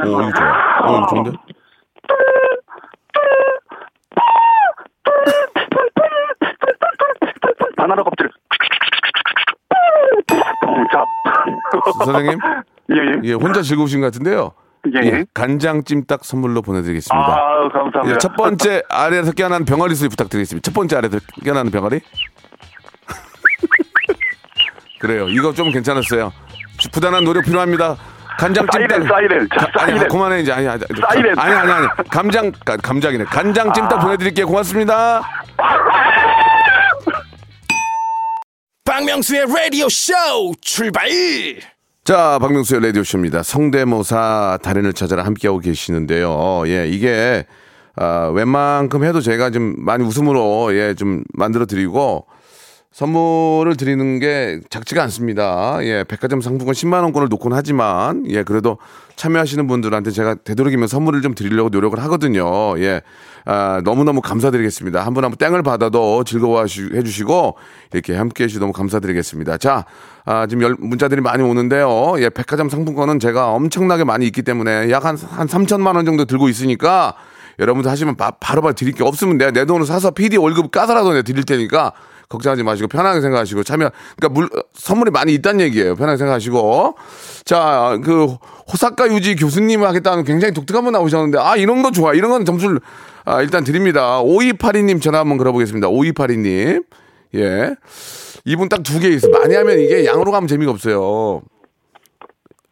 [0.04, 0.86] 오, 이거 좋아.
[0.86, 1.30] 어, 이거 좋은데?
[7.76, 8.30] 바나나 껍질.
[12.04, 12.38] 선생님.
[12.92, 13.20] 예, 예.
[13.24, 14.52] 예, 혼자 즐거우신 것 같은데요.
[14.94, 15.24] 예, 예.
[15.32, 17.24] 간장 찜 닭 선물로 보내드리겠습니다.
[17.26, 18.14] 아, 감사합니다.
[18.14, 20.64] 예, 첫 번째 아래에서 깨어나는 병아리 소리 부탁드리겠습니다.
[20.68, 22.00] 첫 번째 아래에서 깨어나는 병아리.
[24.98, 25.28] 그래요.
[25.28, 26.32] 이거 좀 괜찮았어요.
[26.92, 27.96] 부단한 노력 필요합니다.
[28.38, 29.02] 간장 찜 닭.
[29.02, 29.98] 사이렌, 사이렌.
[30.00, 30.08] 아니.
[30.08, 30.52] 그만해 이제.
[30.52, 31.38] 아니, 아니, 사이렌.
[31.38, 31.87] 아니, 아니, 아니.
[32.11, 33.24] 감장, 가- 감장이네.
[33.24, 34.46] 간장 찜닭 보내드릴게요.
[34.46, 35.22] 고맙습니다.
[38.92, 40.12] 박명수의 라디오 쇼
[40.61, 41.09] 출발
[42.05, 43.42] 자, 박명수의 라디오 쇼입니다.
[43.42, 46.64] 성대모사 달인을 찾아라 함께하고 계시는데요.
[46.66, 47.46] 예, 이게,
[47.96, 52.26] 아, 웬만큼 해도 제가 좀 많이 웃음으로, 예, 좀 만들어 드리고,
[52.92, 55.78] 선물을 드리는 게 작지가 않습니다.
[55.81, 58.76] 예, 백화점 상품권 10만 원권을 놓곤 하지만, 예, 그래도
[59.16, 62.78] 참여하시는 분들한테 제가 되도록이면 선물을 좀 드리려고 노력을 하거든요.
[62.78, 63.00] 예,
[63.46, 65.05] 아, 너무너무 감사드리겠습니다.
[65.07, 66.66] 한분 한 분 땡을 받아도 즐거워 해
[67.02, 67.57] 주시고,
[67.94, 69.57] 이렇게 함께 해 주셔서 너무 감사드리겠습니다.
[69.57, 69.87] 자,
[70.26, 72.16] 아, 지금 열, 문자들이 많이 오는데요.
[72.18, 76.50] 예, 백화점 상품권은 제가 엄청나게 많이 있기 때문에 약 한, 한 3천만 원 정도 들고
[76.50, 77.14] 있으니까,
[77.59, 81.22] 여러분들 하시면 바, 바로바로 드릴 게 없으면 내가 내 돈으로 사서 PD 월급 까서라도 내가
[81.22, 81.92] 드릴 테니까
[82.33, 85.95] 걱정하지 마시고 편하게 생각하시고 참여 그러니까 물 선물이 많이 있다는 얘기예요.
[85.95, 86.97] 편하게 생각하시고
[87.45, 88.37] 자 그
[88.73, 92.81] 호사카 유지 교수님 하겠다는 굉장히 독특한 분 나오셨는데 아 이런 거 좋아 이런 건 점수를
[93.25, 94.21] 아, 일단 드립니다.
[94.23, 95.88] 5282님 전화 한번 걸어보겠습니다.
[95.88, 96.85] 5282님
[97.37, 97.75] 예
[98.45, 101.42] 이분 딱 두 개 있어 많이 하면 이게 양으로 가면 재미가 없어요.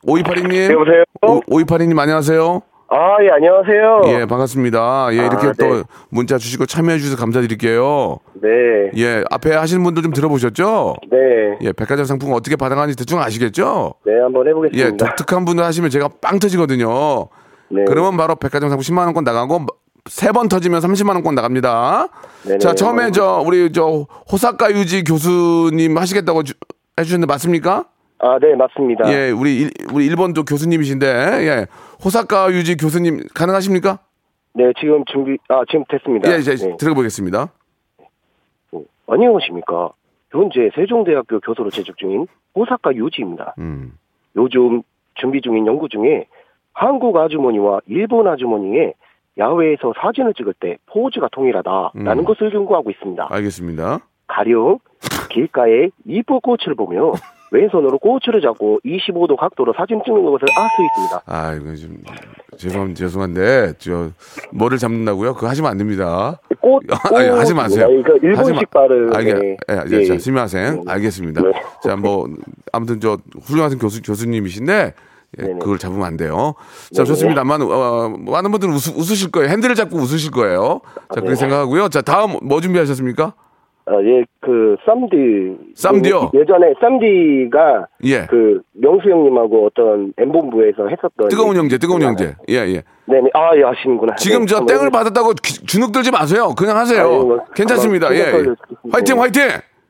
[0.07, 1.05] 5282님 여보세요?
[1.49, 2.63] 5282님 안녕하세요.
[2.93, 4.03] 아, 예, 안녕하세요.
[4.07, 5.09] 예, 반갑습니다.
[5.13, 5.83] 예, 이렇게 아, 또 네.
[6.09, 8.19] 문자 주시고 참여해 주셔서 감사드릴게요.
[8.43, 8.49] 네.
[8.97, 10.97] 예, 앞에 하시는 분들 좀 들어보셨죠?
[11.09, 11.19] 네.
[11.63, 13.95] 예, 백화점 상품 어떻게 받아가는지 대충 아시겠죠?
[14.05, 15.15] 네, 한번 예, 해보겠습니다.
[15.15, 17.29] 독특한 분들 하시면 제가 빵 터지거든요.
[17.69, 17.85] 네.
[17.87, 19.67] 그러면 바로 백화점 상품 10만 원권 나가고
[20.09, 22.09] 세 번 터지면 30만 원권 나갑니다.
[22.45, 22.59] 네네.
[22.59, 26.55] 자, 처음에 저 우리 저 호사카 유지 교수님 하시겠다고 주-
[26.99, 27.85] 해주셨는데 맞습니까?
[28.23, 29.11] 아, 네, 맞습니다.
[29.13, 31.67] 예, 우리 일, 우리 일본도 교수님이신데 예,
[32.05, 33.99] 호사카 유지 교수님 가능하십니까?
[34.53, 36.31] 네, 지금 준비, 아, 지금 됐습니다.
[36.31, 36.77] 예, 이제 네.
[36.77, 37.49] 들어보겠습니다.
[39.07, 39.91] 안녕하십니까.
[40.31, 43.55] 현재 세종대학교 교수로 재직 중인 호사카 유지입니다.
[43.59, 43.93] 음.
[44.37, 44.83] 요즘
[45.15, 46.27] 준비 중인 연구 중에
[46.73, 48.95] 한국 아주머니와 일본 아주머니의
[49.39, 52.25] 야외에서 사진을 찍을 때 포즈가 통일하다라는 음.
[52.25, 53.29] 것을 연구하고 있습니다.
[53.31, 53.99] 알겠습니다.
[54.29, 54.79] 가령
[55.31, 57.13] 길가에 이뻐 꽃을 보며
[57.51, 61.23] 왼손으로 꼬치를 잡고 25도 각도로 사진 찍는 것을 알 수 있습니다.
[61.27, 61.97] 아, 이거 좀
[62.57, 64.11] 죄송 죄송한데 저
[64.53, 65.35] 뭐를 잡는다고요?
[65.35, 66.39] 그거 하시면 안 됩니다.
[66.61, 66.83] 꽃,
[67.15, 67.87] 아니, 하지 마세요.
[67.89, 69.15] 그러니까 하지 마- 일본식 발음.
[69.15, 69.57] 알게, 네.
[69.71, 70.05] 예, 예, 예.
[70.05, 70.83] 자, 스미마생.
[70.87, 71.43] 알겠습니다.
[71.43, 71.53] 네.
[71.83, 72.29] 자, 뭐
[72.73, 74.95] 아무튼 저 훌륭하신 교수 교수님이신데
[75.39, 75.59] 예, 네네.
[75.61, 76.55] 그걸 잡으면 안 돼요.
[76.93, 77.05] 자, 네네.
[77.07, 79.49] 좋습니다만 어, 많은 분들은 웃, 웃으실 거예요.
[79.49, 80.81] 핸들을 잡고 웃으실 거예요.
[80.85, 81.35] 자, 그렇게 네.
[81.37, 81.89] 생각하고요.
[81.89, 83.35] 자, 다음 뭐 준비하셨습니까?
[83.93, 85.57] 아, 예, 그, 쌈디.
[85.75, 86.31] 쌈디요?
[86.31, 88.27] 그 예전에 쌈디가 예.
[88.27, 91.29] 그, 명수 형님하고 어떤 M본부에서 했었던.
[91.29, 92.37] 뜨거운 예, 형제, 뜨거운 형제.
[92.49, 92.83] 예, 예.
[93.07, 93.31] 네네.
[93.35, 94.15] 아, 예, 아시는구나.
[94.15, 96.55] 지금 네, 저 땡을 해보- 받았다고 기- 주눅 들지 마세요.
[96.57, 97.01] 그냥 하세요.
[97.01, 98.15] 아유, 뭐, 괜찮습니다.
[98.15, 98.19] 예.
[98.19, 98.33] 예.
[98.93, 99.21] 화이팅, 네.
[99.21, 99.43] 화이팅!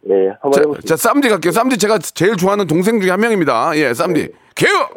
[0.02, 1.52] 네, 한번 자, 쌈디 갈게요.
[1.52, 3.72] 쌈디 제가 제일 좋아하는 동생 중에 한 명입니다.
[3.76, 4.32] 예, 쌈디.
[4.54, 4.88] 개요!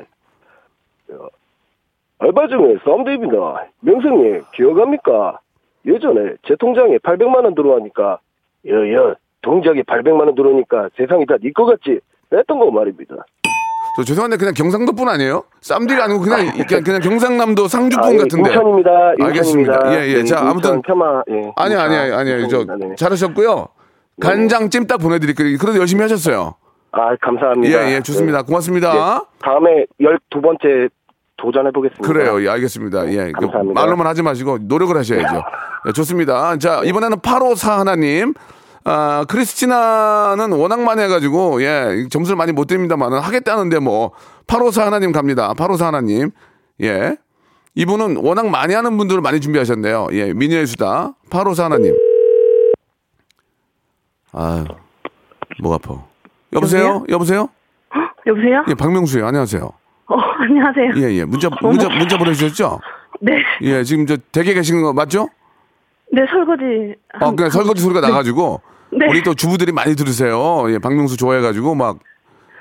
[2.20, 3.66] 알바 중에 쌈디입니다.
[3.82, 5.40] 명수님, 기억합니까?
[5.86, 8.20] 예전에 제 통장에 800만 원 들어가니까,
[8.68, 12.00] 여여, 통장에 800만 원 들어오니까 세상이 다네거 같지?
[12.32, 13.16] 했던 거 말입니다.
[13.96, 15.44] 저 죄송한데 그냥 경상도 분 아니에요?
[15.62, 18.50] 쌈디가 아니고 그냥 그냥, 그냥 경상남도 상주분 아, 예, 같은데.
[18.50, 18.90] 인천입니다.
[19.20, 19.26] 인천입니다.
[19.26, 19.80] 알겠습니다.
[19.94, 20.14] 예, 예.
[20.16, 21.52] 네, 자, 인천 아무튼 폄하, 예.
[21.56, 22.64] 아니 아니 아니 아니 저.
[22.64, 22.96] 네.
[22.98, 23.68] 잘하셨고요.
[24.20, 25.58] 간장 찜닭 보내드릴게요.
[25.60, 26.56] 그래도 열심히 하셨어요.
[26.92, 27.88] 아, 감사합니다.
[27.90, 28.40] 예, 예, 좋습니다.
[28.40, 28.46] 네.
[28.48, 28.94] 고맙습니다.
[28.94, 30.90] 네, 다음에 12 번째
[31.44, 32.08] 도전해 보겠습니다.
[32.08, 32.42] 그래요.
[32.42, 33.12] 예, 알겠습니다.
[33.12, 33.32] 예.
[33.34, 33.82] 그 감사합니다.
[33.82, 35.42] 말로만 하지 마시고 노력을 하셔야죠.
[35.88, 36.58] 예, 좋습니다.
[36.58, 38.34] 자, 이번에는 854 하나님.
[38.86, 44.12] 아, 크리스티나는 워낙 많이 해가지고, 예, 점수를 많이 못 드립니다만은 하겠다는데 뭐,
[44.48, 45.54] 854 하나님 갑니다.
[45.54, 46.32] 854 하나님.
[46.82, 47.18] 예.
[47.76, 50.08] 이분은 워낙 많이 하는 분들을 많이 준비하셨네요.
[50.14, 51.14] 예, 미니의 수다.
[51.30, 51.94] 854 하나님.
[54.32, 54.66] 아유,
[55.62, 56.04] 목 아파.
[56.54, 57.04] 여보세요?
[57.10, 57.50] 여보세요?
[58.26, 58.64] 여보세요?
[58.70, 59.28] 예, 박명수예요.
[59.28, 59.83] 안녕하세요.
[60.08, 60.92] 어, 안녕하세요.
[60.98, 61.26] 예, 예.
[61.26, 62.80] 문자, 문자, 문자 보내주셨죠?
[63.22, 63.34] 네.
[63.62, 65.30] 예, 지금 저 댁에 계시는 거 맞죠?
[66.12, 66.96] 네, 설거지.
[67.22, 68.62] 어, 그냥 설거지 소리가 나가지고
[68.92, 69.08] 네.
[69.10, 70.66] 우리 또 주부들이 많이 들으세요.
[70.72, 72.00] 예, 박명수 좋아해가지고 막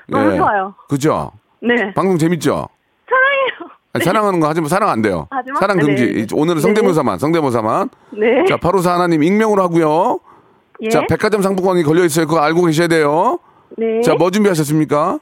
[0.07, 0.73] 너무 좋아요.
[0.87, 1.31] 그죠?
[1.61, 1.93] 네.
[1.93, 2.67] 방송 재밌죠?
[3.09, 4.03] 사랑해요.
[4.03, 5.27] 사랑하는 거 하지만 사랑 안 돼요.
[5.29, 5.59] 하지 마.
[5.59, 6.13] 사랑 금지.
[6.13, 6.25] 네.
[6.33, 7.89] 오늘은 성대모사만, 성대모사만.
[8.17, 8.45] 네.
[8.47, 10.19] 자, 바로사 하나님 익명으로 하고요.
[10.81, 10.89] 예.
[10.89, 12.25] 자, 백화점 상품권이 걸려 있어요.
[12.25, 13.37] 그거 알고 계셔야 돼요.
[13.77, 14.01] 네.
[14.01, 15.19] 자, 뭐 준비하셨습니까?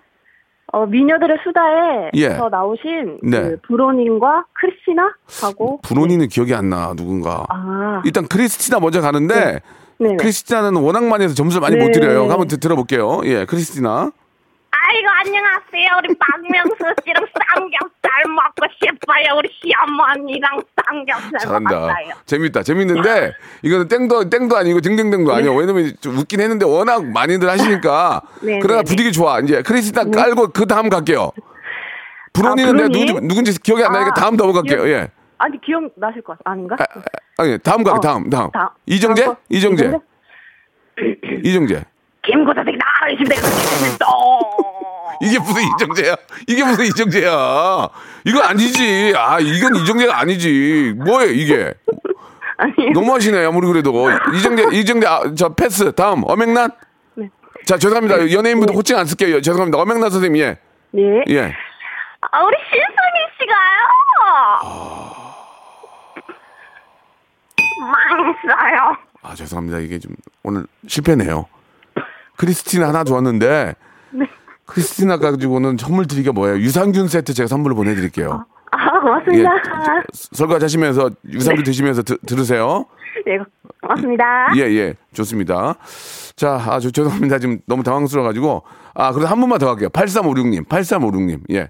[0.74, 2.30] 어, 미녀들의 수다에 예.
[2.36, 3.42] 서 나오신 네.
[3.42, 7.46] 그 브로님과 크리스티나하고 브로니는 기억이 안 나, 누군가.
[7.50, 8.02] 아.
[8.06, 9.60] 일단 크리스티나 먼저 가는데
[10.00, 10.16] 네.
[10.18, 11.92] 크리스티나는 워낙 많이 해서 점수를 많이 못 네.
[11.92, 12.30] 드려요.
[12.30, 13.22] 한번 드- 들어볼게요.
[13.26, 14.12] 예, 크리스티나.
[14.92, 16.00] 아, 아이고 안녕하세요.
[16.00, 16.76] 우리 박명수
[17.06, 19.38] 씨랑 삼겹살 먹고 싶어요.
[19.38, 21.70] 우리 시어머니랑 삼겹살 잘한다.
[21.80, 22.14] 먹었어요.
[22.26, 22.64] 재밌다.
[22.64, 23.32] 재밌는데
[23.64, 28.82] 이거는 땡도 땡도 아니고 딩딩댕도 아니고 왜냐면 좀 웃긴 했는데 워낙 많이들 하시니까 네, 그러나
[28.82, 29.40] 네, 분위기 좋아.
[29.40, 31.32] 이제 크리스타 깔고 그 다음 갈게요.
[32.34, 33.06] 브로니는 내가 아, 브로니?
[33.06, 34.88] 누군지, 누군지 기억이 안 나니까 아, 다음 넘어갈게요.
[34.90, 35.08] 예.
[35.38, 36.76] 아니 기억 나실 것 같- 아닌가?
[37.38, 37.98] 아 니 다음 갈게요.
[37.98, 38.52] 어, 다음 다음.
[38.52, 38.68] 다음.
[38.86, 39.24] 이정재?
[39.24, 39.42] 다음 거?
[39.50, 39.86] 이정재?
[39.86, 41.42] 이정재?
[41.44, 41.86] 이정재.
[42.24, 43.36] 김구사색 나를 집에
[44.00, 44.06] 또
[45.22, 46.16] 이게 무슨 이정재야?
[46.48, 47.90] 이게 무슨 이정재야?
[48.26, 49.14] 이거 아니지.
[49.16, 50.94] 아, 이건 이정재가 아니지.
[50.98, 51.74] 뭐예요, 이게?
[52.94, 54.10] 너무하시네, 아무리 그래도.
[54.36, 55.94] 이정재, 이정재, 아, 저 패스.
[55.94, 56.72] 다음, 엄행난?
[57.16, 57.30] 네.
[57.66, 58.32] 자, 죄송합니다.
[58.32, 59.42] 연예인분들 호칭 안 쓸게요.
[59.42, 59.78] 죄송합니다.
[59.80, 60.58] 엄행난 선생님, 예.
[60.92, 61.24] 네.
[61.30, 61.56] 예.
[62.32, 63.82] 아, 우리 신승희 씨가요.
[67.80, 68.98] 망했어요.
[69.24, 69.80] 아, 죄송합니다.
[69.80, 71.48] 이게 좀, 오늘 실패네요.
[72.46, 73.76] 크리스티나 하나 좋았는데,
[74.14, 74.26] 네.
[74.66, 76.58] 크리스티나 가지고는 선물 드리기가 뭐예요?
[76.58, 78.46] 유산균 세트 제가 선물로 보내드릴게요.
[78.72, 79.50] 아, 고맙습니다.
[80.12, 82.86] 설거지 하시면서 유산균 드시면서 드- 들으세요.
[83.28, 83.38] 네,
[83.82, 84.24] 고맙습니다.
[84.56, 84.96] 예, 예.
[85.14, 85.76] 좋습니다.
[86.36, 87.38] 자, 아, 저, 죄송합니다.
[87.38, 88.64] 지금 너무 당황스러워가지고.
[88.96, 89.90] 아, 그래도 한 번만 더 할게요.
[89.90, 91.42] 8356님, 8356님.
[91.52, 91.70] 예.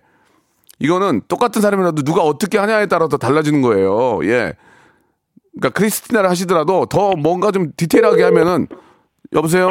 [0.79, 4.19] 이거는 똑같은 사람이라도 누가 어떻게 하냐에 따라서 달라지는 거예요.
[4.23, 4.53] 예.
[5.59, 8.67] 그러니까 크리스티나를 하시더라도 더 뭔가 좀 디테일하게 하면은
[9.33, 9.67] 여보세요?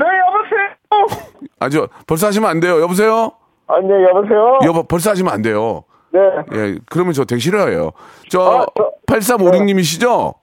[0.00, 1.30] 네, 여보세요?
[1.60, 2.80] 아주 벌써 하시면 안 돼요.
[2.80, 3.32] 여보세요?
[3.66, 4.58] 아, 네, 여보세요?
[4.64, 5.84] 여보 벌써 하시면 안 돼요.
[6.12, 6.20] 네.
[6.54, 6.78] 예.
[6.90, 7.90] 그러면 저 되게 싫어해요.
[8.30, 8.66] 저
[9.06, 10.34] 8356님이시죠?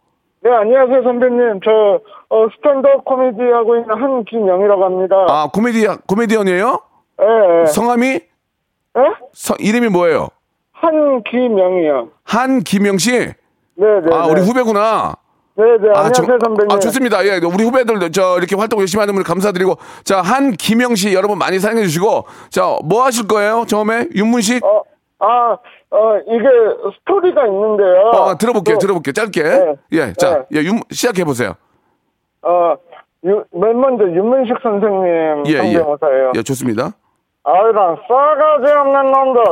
[0.43, 1.59] 네, 안녕하세요, 선배님.
[1.65, 5.15] 저, 어, 스탠드업 코미디 하고 있는 한김영이라고 합니다.
[5.29, 6.79] 아, 코미디 코미디언이에요?
[7.21, 7.65] 예, 예.
[7.65, 8.21] 성함이 예?
[9.33, 10.27] 성- 이름이 뭐예요?
[10.73, 12.09] 한김영이요.
[12.23, 13.11] 한김영 씨?
[13.11, 13.33] 네,
[13.75, 14.15] 네.
[14.15, 14.31] 아, 네.
[14.31, 15.15] 우리 후배구나.
[15.57, 16.71] 네, 네, 아, 안녕하세요, 정- 선배님.
[16.71, 17.25] 아, 좋습니다.
[17.25, 21.39] 예, 우리 후배들 저 이렇게 활동 열심히 하는 분 감사드리고 자, 한 김영 씨 여러분
[21.39, 23.65] 많이 사랑해 주시고 자, 뭐 하실 거예요?
[23.67, 24.63] 처음에 윤문식?
[24.63, 24.83] 어,
[25.19, 25.57] 아,
[25.89, 26.45] 어, 이게
[26.99, 28.11] 스토리가 있는데요.
[28.13, 28.75] 어, 들어볼게요.
[28.75, 29.13] 또, 들어볼게요.
[29.13, 29.43] 짧게.
[29.43, 29.75] 네.
[29.93, 30.13] 예.
[30.13, 31.55] 자, 예, 윤 시작해 보세요.
[32.43, 32.75] 어,
[33.25, 35.57] 유, 맨 먼저 윤문식 선생님 예, 예.
[35.73, 36.33] 성대모사예요.
[36.35, 36.91] 예, 좋습니다.
[37.43, 39.43] 아이랑 싸가지 없는 놈들.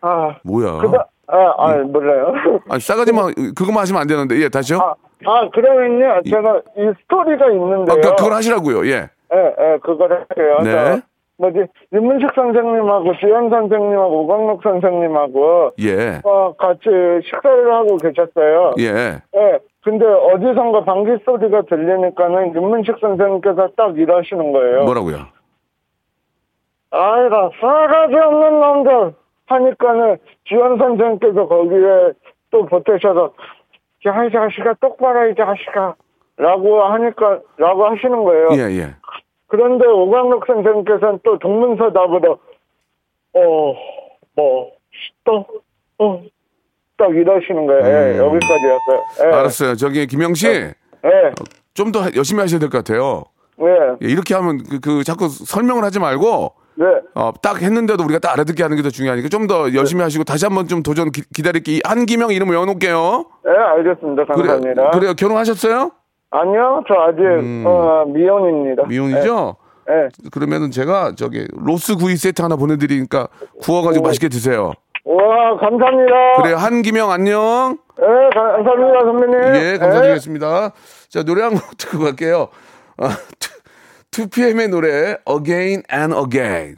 [0.00, 0.78] 아, 뭐야?
[0.78, 2.32] 그다, 아, 아, 몰라요.
[2.70, 4.36] 아니, 싸가지만 그것만 하시면 안 되는데.
[4.36, 4.78] 예, 다시요?
[4.78, 4.94] 아,
[5.26, 7.92] 아, 그러면요, 제가 이 스토리가 있는데요.
[7.92, 8.86] 어, 그, 그걸 하시라고요.
[8.86, 9.10] 예.
[9.34, 10.58] 예, 예, 그걸 할게요.
[10.64, 10.70] 네.
[10.72, 11.00] 저,
[11.36, 16.20] 뭐지, 윤문식 선생님하고 지현 선생님하고 오광록 선생님하고, 예.
[16.24, 16.88] 어, 같이
[17.24, 18.72] 식사를 하고 계셨어요.
[18.78, 19.20] 예.
[19.36, 19.58] 예.
[19.84, 24.84] 근데 어디선가 방귀 소리가 들리니까는 윤문식 선생님께서 딱 이러시는 거예요.
[24.84, 25.26] 뭐라고요?
[26.90, 29.14] 아이라 싸가지 없는 놈들
[29.48, 32.12] 하니까는 지원 선생님께서 거기에
[32.50, 33.32] 또 보태셔서
[34.06, 35.94] 야, 이 자식아 똑바로 이 자식아
[36.36, 38.48] 라고 하니까 라고 하시는 거예요.
[38.52, 38.94] 예, 예.
[39.48, 42.38] 그런데 오광록 선생님께서는 또 동문서 답으로
[43.34, 43.74] 어,
[44.36, 44.70] 뭐,
[45.24, 45.44] 또,
[45.98, 46.22] 어,
[46.96, 47.84] 딱 이러시는 거예요.
[47.84, 49.02] 예, 여기까지였어요.
[49.20, 49.24] 예.
[49.24, 49.32] 음.
[49.34, 49.74] 알았어요.
[49.76, 50.46] 저기 김영 씨.
[50.48, 50.72] 예,
[51.74, 53.24] 좀 더 열심히 하셔야 될 것 같아요.
[53.60, 53.66] 예,
[54.02, 56.84] 예, 이렇게 하면 그, 그 자꾸 설명을 하지 말고 네.
[57.16, 60.44] 어, 딱 했는데도 우리가 딱 알아듣게 하는 게 더 중요하니까 좀 더 열심히 하시고 다시
[60.44, 61.80] 한번 좀 도전 기, 기다릴게.
[61.84, 63.24] 한기명 이름 외워놓을게요.
[63.46, 64.24] 예, 알겠습니다.
[64.26, 64.90] 감사합니다.
[64.90, 65.90] 그래, 요 결혼하셨어요?
[66.30, 67.20] 아니요, 저 아직,
[67.66, 68.82] 어, 미혼입니다.
[68.84, 68.88] 음.
[68.88, 69.56] 미혼이죠?
[69.90, 70.08] 예.
[70.30, 73.28] 그러면은 제가 저기 로스 구이 세트 하나 보내드리니까
[73.62, 74.72] 구워가지고 맛있게 드세요.
[75.04, 76.42] 와, 감사합니다.
[76.42, 77.78] 그래 한기명 안녕.
[78.00, 78.04] 예,
[78.38, 79.54] 가- 감사합니다, 선배님.
[79.74, 80.72] 예, 감사드리겠습니다.
[81.08, 82.48] 자 노래 한 곡 듣고 갈게요.
[82.98, 83.08] 아,
[84.18, 86.76] 2PM의 노래 Again and Again.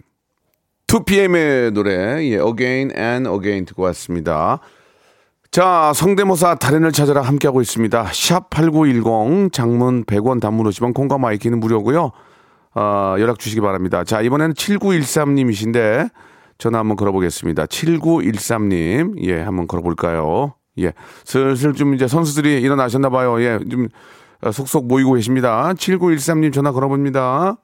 [0.86, 4.60] 2PM의 노래 예, Again and Again 듣고 왔습니다.
[5.50, 8.04] 자, 성대모사 달인을 찾아라 함께하고 있습니다.
[8.04, 12.10] 샵8910 장문 100원 단문 50원 콩과 my K는 무료고요.
[12.74, 14.04] 아, 연락 주시기 바랍니다.
[14.04, 16.10] 자, 이번에는 7913님이신데
[16.58, 17.64] 전화 한번 걸어보겠습니다.
[17.64, 19.24] 7913님.
[19.24, 20.56] 예, 한번 걸어볼까요?
[20.78, 20.92] 예.
[21.24, 23.40] 슬슬 좀 이제 선수들이 일어나셨나 봐요.
[23.40, 23.88] 예, 좀 어,
[24.52, 25.72] 속속 모이고 계십니다.
[25.74, 27.56] 7913님 전화 걸어봅니다.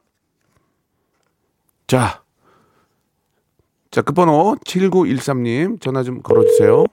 [1.87, 2.23] 자.
[3.91, 6.85] 자, 끝번호 7913님 전화 좀 걸어주세요.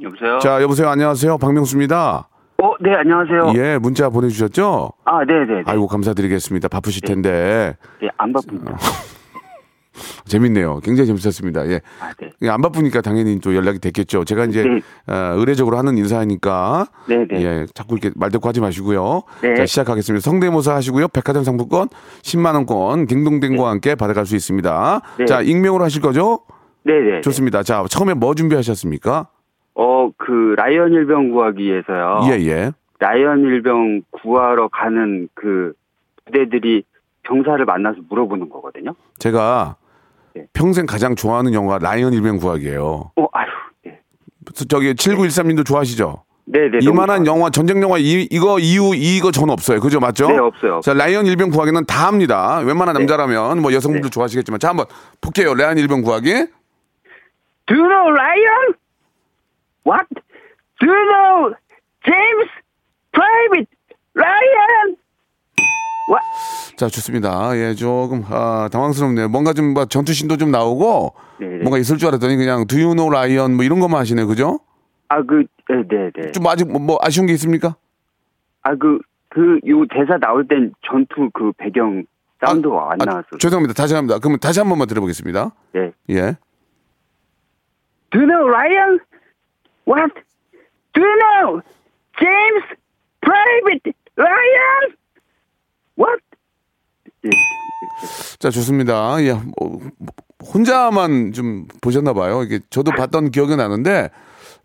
[0.00, 0.38] 여보세요?
[0.38, 0.88] 자, 여보세요.
[0.88, 1.36] 안녕하세요.
[1.38, 2.28] 박명수입니다.
[2.62, 3.52] 어, 네, 안녕하세요.
[3.56, 4.92] 예, 문자 보내주셨죠?
[5.04, 5.64] 아, 네네.
[5.66, 6.68] 아이고, 감사드리겠습니다.
[6.68, 7.76] 바쁘실 텐데.
[8.00, 8.76] 네, 안 바쁩니다.
[10.26, 10.80] 재밌네요.
[10.80, 11.66] 굉장히 재밌었습니다.
[11.68, 11.80] 예.
[12.00, 12.30] 아, 네.
[12.42, 14.24] 예, 안 바쁘니까 당연히 또 연락이 됐겠죠.
[14.24, 14.80] 제가 이제 네.
[15.12, 17.42] 어, 의례적으로 하는 인사니까 네, 네.
[17.42, 19.22] 예, 자꾸 이렇게 말대꾸 하지 마시고요.
[19.42, 19.54] 네.
[19.54, 20.22] 자, 시작하겠습니다.
[20.22, 21.08] 성대모사 하시고요.
[21.08, 21.88] 백화점 상품권
[22.22, 25.00] 10만 원권 딩동댕과 함께 받아갈 수 있습니다.
[25.18, 25.24] 네.
[25.26, 26.40] 자, 익명으로 하실 거죠?
[26.84, 27.20] 네 네.
[27.20, 27.62] 좋습니다.
[27.62, 29.28] 자, 처음에 뭐 준비하셨습니까?
[29.74, 32.20] 어, 그, 라이언 일병 구하기 위해서요.
[32.26, 32.72] 예, 예.
[32.98, 35.72] 라이언 일병 구하러 가는 그
[36.26, 36.84] 부대들이
[37.22, 38.94] 병사를 만나서 물어보는 거거든요.
[39.18, 39.76] 제가
[40.34, 40.46] 네.
[40.52, 43.12] 평생 가장 좋아하는 영화 라이언 일병 구하기예요.
[43.16, 43.46] 어, 아유,
[43.86, 43.98] 예.
[44.68, 46.24] 저기 7913님도 좋아하시죠?
[46.44, 46.78] 네 네.
[46.82, 49.80] 이만한 영화 전쟁 영화 이, 이거 이후 이거 전 없어요.
[49.80, 50.28] 그죠 맞죠?
[50.28, 50.80] 네, 없어요.
[50.82, 52.58] 자 라이언 일병 구하기는 다 합니다.
[52.58, 54.86] 웬만한 남자라면 뭐 여성분들 좋아하시겠지만 자 한번
[55.20, 55.54] 볼게요.
[55.54, 56.30] 라이언 일병 구하기.
[57.66, 58.74] Do you know Ryan?
[59.86, 60.06] What?
[60.80, 61.54] Do you know
[62.04, 62.50] James
[63.12, 63.70] Private
[64.14, 64.96] Ryan?
[66.08, 66.76] What?
[66.76, 67.56] 자 좋습니다.
[67.56, 69.28] 예 조금 아, 당황스럽네요.
[69.28, 71.58] 뭔가 좀뭐 전투신도 좀 나오고 네네.
[71.58, 74.60] 뭔가 있을 줄 알았더니 그냥 Do you know 라이언 뭐 이런 것만 하시네 그죠?
[75.12, 76.32] 아, 그, 네, 네, 네.
[76.32, 77.76] 좀 아직 뭐, 뭐 아쉬운 게 있습니까?
[78.62, 82.04] 아, 그, 그, 요 대사 나올 땐 전투 그 배경
[82.40, 83.38] 사운드가 안 아, 나왔어요.
[83.38, 83.74] 죄송합니다.
[83.74, 84.18] 다시 합니다.
[84.18, 85.50] 그러면 다시 한 번만 들어보겠습니다.
[85.74, 85.92] 네.
[86.08, 86.36] 예.
[88.10, 89.00] Do you know Ryan?
[89.86, 90.14] What?
[90.94, 91.60] Do you know
[92.18, 92.64] James
[93.20, 94.96] Private Ryan?
[95.98, 96.20] What?
[97.24, 97.30] 예.
[98.38, 99.22] 자 좋습니다.
[99.22, 99.80] 예, 뭐,
[100.54, 102.42] 혼자만 좀 보셨나 봐요.
[102.42, 104.10] 이게 저도 봤던 기억이 나는데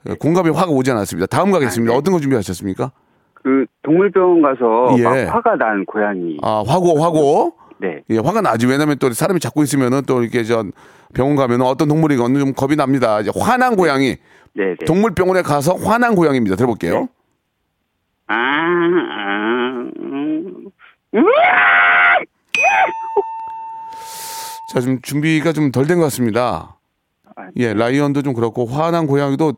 [0.08, 1.28] 어, 공감이 확 오지 않았습니다.
[1.28, 1.92] 다음 가겠습니다.
[1.92, 1.98] 아, 네.
[2.00, 2.92] 어떤 거 준비하셨습니까?
[3.34, 5.04] 그 동물병원 가서 예.
[5.04, 6.38] 막 화가 난 고양이.
[6.42, 7.54] 아 화고 화고.
[7.80, 8.02] 네.
[8.10, 8.66] 예, 화가 나지.
[8.66, 10.63] 왜냐면 또 사람이 잡고 있으면은 또 이렇게 저
[11.13, 13.20] 병원 가면은 어떤 동물이건 좀 겁이 납니다.
[13.22, 14.16] 이제 화난 고양이.
[14.54, 14.86] 네, 네.
[14.86, 16.56] 동물병원에 가서 화난 고양이입니다.
[16.56, 17.08] 들어볼게요.
[18.26, 20.66] 아, 아, 음.
[24.74, 26.76] 자, 좀 준비가 좀 덜 된 것 같습니다.
[27.36, 29.54] 아, 예, 라이언도 좀 그렇고 화난 고양이도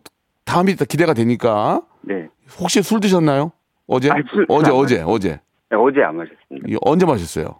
[0.45, 2.27] 다음이 다 기대가 되니까 네.
[2.59, 3.51] 혹시 술 드셨나요?
[3.88, 4.09] 어제?
[4.12, 5.29] 아, 술- 어제 어제 어제.
[5.69, 6.67] 네, 어제 안 마셨습니다.
[6.67, 7.59] 이 언제 마셨어요?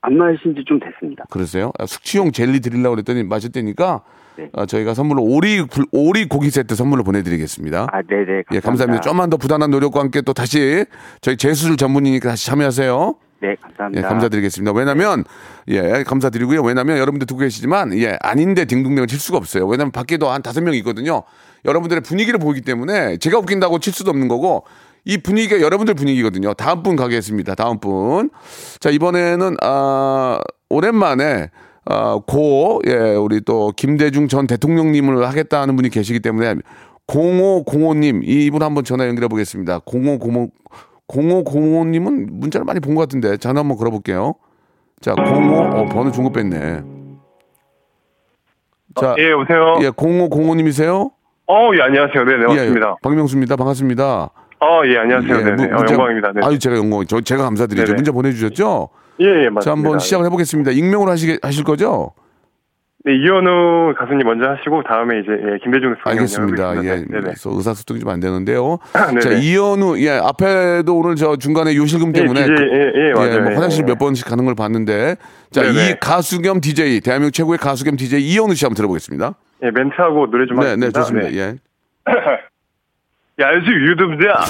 [0.00, 1.24] 안 마신 지 좀 됐습니다.
[1.30, 1.72] 그러세요?
[1.78, 4.02] 아, 숙취용 젤리 드리려고 그랬더니 마셨다니까
[4.36, 4.48] 네.
[4.52, 7.88] 아, 저희가 선물로 오리 굴- 오리 고기 세트 선물로 보내드리겠습니다.
[7.92, 8.24] 아, 네네.
[8.44, 8.54] 감사합니다.
[8.54, 9.00] 예, 감사합니다.
[9.00, 10.84] 좀만 더 부단한 노력과 함께 또 다시
[11.20, 13.14] 저희 재수술 전문이니까 다시 참여하세요.
[13.40, 14.08] 네, 예, 감사합니다.
[14.08, 14.72] 감사드리겠습니다.
[14.72, 15.24] 왜냐면,
[15.68, 16.62] 예, 감사드리고요.
[16.62, 19.66] 왜냐면 여러분들 듣고 계시지만, 예, 아닌데 딩동댕을 칠 수가 없어요.
[19.66, 21.22] 왜냐면 밖에도 한 다섯 명 있거든요.
[21.64, 24.64] 여러분들의 분위기를 보기 때문에 제가 웃긴다고 칠 수도 없는 거고,
[25.08, 26.52] 이 분위기가 여러분들 분위기거든요.
[26.52, 27.54] 다음 분 가겠습니다.
[27.54, 28.28] 다음 분.
[28.78, 31.48] 자, 이번에는, 아, 오랜만에,
[31.86, 36.56] 아, 고, 예, 우리 또 김대중 전 대통령님을 하겠다는 분이 계시기 때문에
[37.06, 39.80] 0505님, 이분 한번 전화 연결해 보겠습니다.
[39.86, 40.50] 0505,
[41.08, 44.34] 0505님은 문자를 많이 본 것 같은데 전화 한번 걸어볼게요.
[45.00, 46.82] 자, 05, 어, 번호 중고 뺐네.
[49.00, 49.78] 자, 예, 여보세요?
[49.80, 51.10] 예, 0505님이세요?
[51.46, 52.24] 어, 예, 안녕하세요.
[52.24, 52.96] 네 네, 맞습니다.
[53.02, 53.56] 박명수입니다.
[53.56, 54.30] 반갑습니다.
[54.60, 55.34] 어, 예, 안녕하세요.
[55.36, 55.56] 예, 네네.
[55.56, 56.32] 문- 어, 문자- 영광입니다.
[56.34, 56.40] 네.
[56.44, 57.84] 아유, 제가 영광, 저, 제가 감사드리죠.
[57.86, 57.94] 네네.
[57.96, 58.88] 문자 보내 주셨죠?
[59.20, 59.60] 예, 예, 맞습니다.
[59.60, 60.72] 자, 한번 시작을 해 보겠습니다.
[60.72, 62.12] 익명으로 하시, 하실 거죠?
[63.04, 66.08] 네, 이현우 가수님 먼저 하시고, 다음에 이제, 예, 김대중 선생님.
[66.08, 66.76] 알겠습니다.
[66.84, 67.06] 예, 네네.
[67.08, 68.78] 그래서 의사소통이 좀 안 되는데요.
[69.14, 69.20] 네네.
[69.20, 72.40] 자, 이현우, 예, 앞에도 오늘 저 중간에 요실금 예, 때문에.
[72.42, 73.42] DJ, 예, 예, 맞아요.
[73.42, 73.86] 뭐 예, 화장실 예.
[73.92, 75.14] 몇 번씩 가는 걸 봤는데.
[75.52, 75.90] 자, 네네.
[75.90, 79.34] 이 가수 겸 DJ, 대한민국 최고의 가수 겸 DJ 이현우 씨 한번 들어보겠습니다.
[79.62, 80.86] 예, 멘트하고 노래 좀 네, 하겠습니다.
[80.86, 81.32] 네, 좋습니다.
[81.34, 81.54] 예.
[83.40, 84.40] 야, 요즘 유튜브자,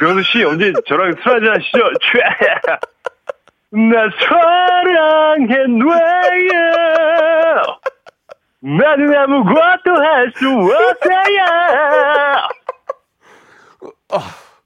[0.00, 1.78] 변수 씨, 언제 저랑 술 한잔 하시죠?
[2.00, 2.18] 최!
[3.70, 4.08] 나
[5.36, 5.84] 사랑했네요!
[8.60, 11.44] 나는 아무것도 할 수 없어요!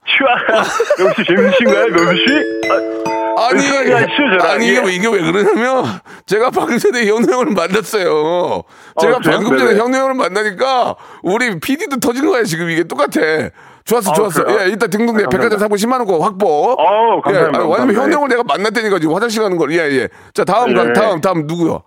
[0.05, 1.05] 촤!
[1.05, 2.25] 역시 재밌으신가요, 변수 씨?
[3.35, 3.59] 아, 아니.
[4.47, 5.83] 아니, 이게, 이게 왜 그러냐면,
[6.25, 8.63] 제가 방금 전에 현우 형을 만났어요.
[9.01, 9.19] 제가 어?
[9.23, 9.75] 방금 전에.
[9.77, 13.19] 현우 형을 만나니까, 우리 PD도 터진 거야, 지금 이게 똑같아.
[13.85, 14.43] 좋았어, 아, 좋았어.
[14.45, 14.59] 그래요?
[14.61, 15.59] 예, 일단 등등대 아, 백화점.
[15.59, 16.45] 사고 10만 원권 확보.
[16.77, 17.63] 어우, 감사합니다.
[17.65, 19.71] 예, 왜냐면 형을 내가 만났다니까 지금 화장실 가는 걸.
[19.73, 20.07] 예, 예.
[20.33, 20.93] 자, 다음, 가- 네.
[20.93, 21.83] 다음, 다음 누구요?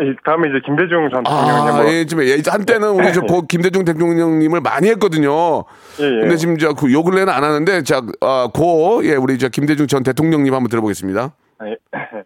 [0.00, 1.74] 예, 다음에 이제 김대중 전 아, 대통령님.
[1.82, 5.64] 뭐, 예, 좀, 예, 한때는 우리 저고 김대중 대통령님을 많이 했거든요.
[6.00, 6.20] 예, 예.
[6.20, 10.02] 근데 지금 저그 요 근래는 안 하는데, 자, 아, 고, 예, 우리 저 김대중 전
[10.02, 11.32] 대통령님 한번 들어보겠습니다.
[11.66, 11.76] 예.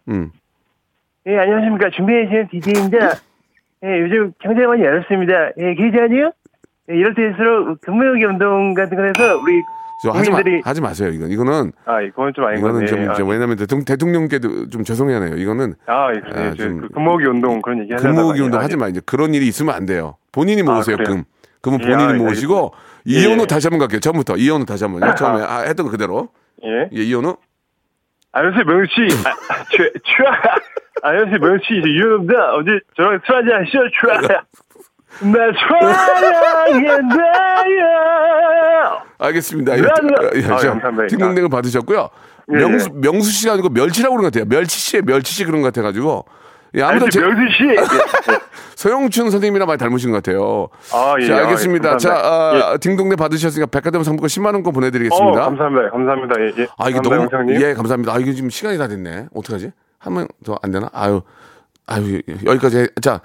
[0.09, 0.31] 음.
[1.27, 1.91] 예, 안녕하십니까.
[1.97, 3.15] 준비해 주신 DJ입니다.
[3.85, 5.51] 예, 요즘 경제가 많이 어렵습니다.
[5.59, 6.31] 예, 기자님?
[6.91, 9.63] 예, 이럴 때일수록 근무요기 운동 같은 거 해서 우리
[10.03, 10.41] 저 하지, 마.
[10.65, 11.11] 하지 마세요.
[11.11, 12.87] 이건 이거는 아, 이건 좀 아닌 이거는.
[12.87, 15.37] 좀, 아, 좀 왜냐면 대통령, 대통령께도 좀 죄송해요.
[15.37, 16.21] 이거는 아, 예.
[16.33, 17.95] 아, 저좀그 근무요기 운동 그런 얘기.
[17.95, 18.89] 근무기 운동 예, 하지 마.
[18.89, 20.17] 이제 그런 일이 있으면 안 돼요.
[20.33, 20.97] 본인이 아, 모으세요.
[20.97, 21.17] 그래요?
[21.17, 21.25] 금.
[21.61, 22.73] 금은 예, 본인이 아, 모으시고
[23.09, 23.47] 예, 이현우 예.
[23.47, 24.01] 다시 한번 갈게요.
[24.01, 25.15] 처음부터 이현우 다시 한번.
[25.17, 26.31] 처음에 아, 했던 거 그대로.
[26.65, 26.89] 예.
[26.97, 27.37] 예, 이현우.
[28.33, 28.93] 안녕하세요, 명씨.
[29.51, 30.25] 아, 최, 최.
[31.03, 31.65] 안녕하세요, 명씨.
[31.79, 32.55] 이제 이현우입니다.
[32.55, 34.35] 어제 저랑 술 한잔 하시죠, 최.
[35.19, 37.11] 나 사랑했나요?
[39.19, 39.79] 알겠습니다.
[39.79, 39.83] 예.
[40.37, 41.07] 예, 아, 자, 감사합니다.
[41.09, 42.09] 딩동댕을 받으셨고요.
[42.53, 44.49] 예, 명수 명수 씨가 아니고 멸치라고 그런 것 같아요.
[44.49, 46.25] 멸치 씨의 멸치 씨 그런 것 같아가지고.
[46.77, 47.65] 예, 아무튼 제, 명수 씨.
[48.77, 50.69] 서영춘 선생님이랑 많이 닮으신 것 같아요.
[50.95, 51.27] 아, 예.
[51.27, 51.97] 자, 아, 예, 알겠습니다.
[51.99, 52.69] 자, 감사합니다.
[52.69, 55.27] 아, 딩동댕 받으셨으니까 백화점 상품권 10만 원권 보내드리겠습니다.
[55.43, 55.91] 어, 감사합니다.
[55.91, 56.41] 감사합니다.
[56.41, 56.67] 예, 예.
[56.79, 57.61] 아, 이게 감사합니다, 너무 형님.
[57.61, 58.15] 예, 감사합니다.
[58.15, 59.27] 아, 이게 지금 시간이 다 됐네.
[59.35, 59.73] 어떡하지?
[59.99, 60.89] 한번더안 되나?
[60.95, 61.21] 아유,
[61.87, 62.87] 아유, 여기까지, 해.
[63.03, 63.21] 자,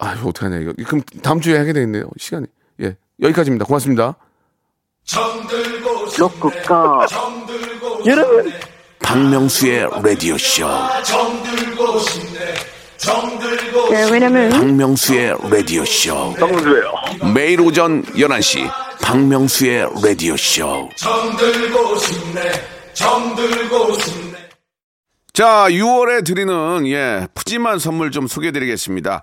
[0.00, 0.72] 아유, 어떡하냐, 이거.
[0.86, 2.08] 그럼 다음 주에 하게 되겠네요.
[2.18, 2.46] 시간이.
[2.82, 2.96] 예.
[3.22, 3.64] 여기까지입니다.
[3.64, 4.16] 고맙습니다.
[6.18, 7.06] 로쿠꺼
[8.06, 8.52] 여러분
[9.00, 10.66] 박명수의 라디오 쇼.
[13.90, 16.32] 네, 왜냐면 박명수의 라디오 쇼.
[16.34, 16.92] 박명수예요.
[17.32, 18.68] 매일 오전 11시
[19.02, 20.88] 박명수의 라디오 쇼.
[25.32, 29.22] 자, 6월에 드리는 예, 푸짐한 선물 좀 소개해 드리겠습니다.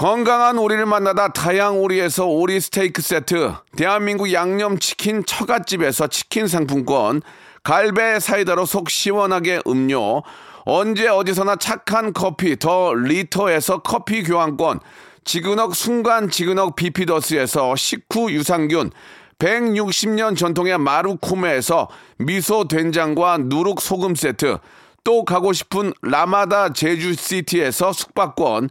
[0.00, 7.20] 건강한 오리를 만나다 다향 오리에서 오리 스테이크 세트, 대한민국 양념치킨 처갓집에서 치킨 상품권,
[7.62, 10.22] 갈배 사이다로 속 시원하게 음료,
[10.64, 14.80] 언제 어디서나 착한 커피 더 리터에서 커피 교환권,
[15.24, 18.92] 지그넉 순간 지그넉 비피더스에서 식후 유산균,
[19.38, 24.60] 160년 전통의 마루코메에서 미소 된장과 누룩 소금 세트,
[25.04, 28.70] 또 가고 싶은 라마다 제주시티에서 숙박권,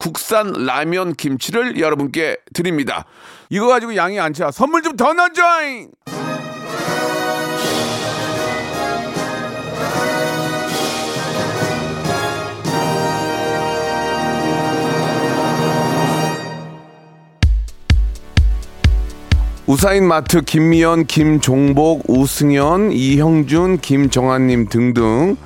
[0.00, 3.04] 국산 라면 김치를 여러분께 드립니다.
[3.50, 4.50] 이거 가지고 양이 안 차.
[4.50, 5.90] 선물 좀 더 넣어줘잉!
[19.66, 25.36] 우사인 마트 김미연, 김종복, 우승현, 이형준, 김정환님 등등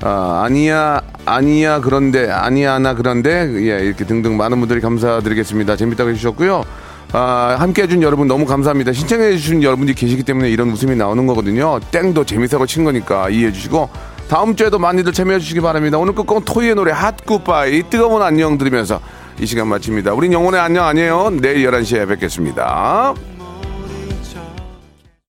[0.00, 5.76] 아, 아니야 아니야 그런데 아니야 나 그런데 예 이렇게 등등 많은 분들이 감사드리겠습니다.
[5.76, 6.64] 재밌다고 해주셨고요.
[7.12, 8.92] 아, 함께 해준 여러분 너무 감사합니다.
[8.92, 11.80] 신청해 주신 여러분들이 계시기 때문에 이런 웃음이 나오는 거거든요.
[11.90, 13.88] 땡도 재밌다고 친 거니까 이해해 주시고
[14.28, 15.98] 다음 주에도 많이들 참여해 주시기 바랍니다.
[15.98, 19.00] 오늘 끝곡은 토이의 노래 핫 굿바이 뜨거운 안녕 들으면서
[19.40, 20.12] 이 시간 마칩니다.
[20.12, 21.30] 우린 영혼의 안녕 아니에요.
[21.40, 23.37] 내일 11시에 뵙겠습니다.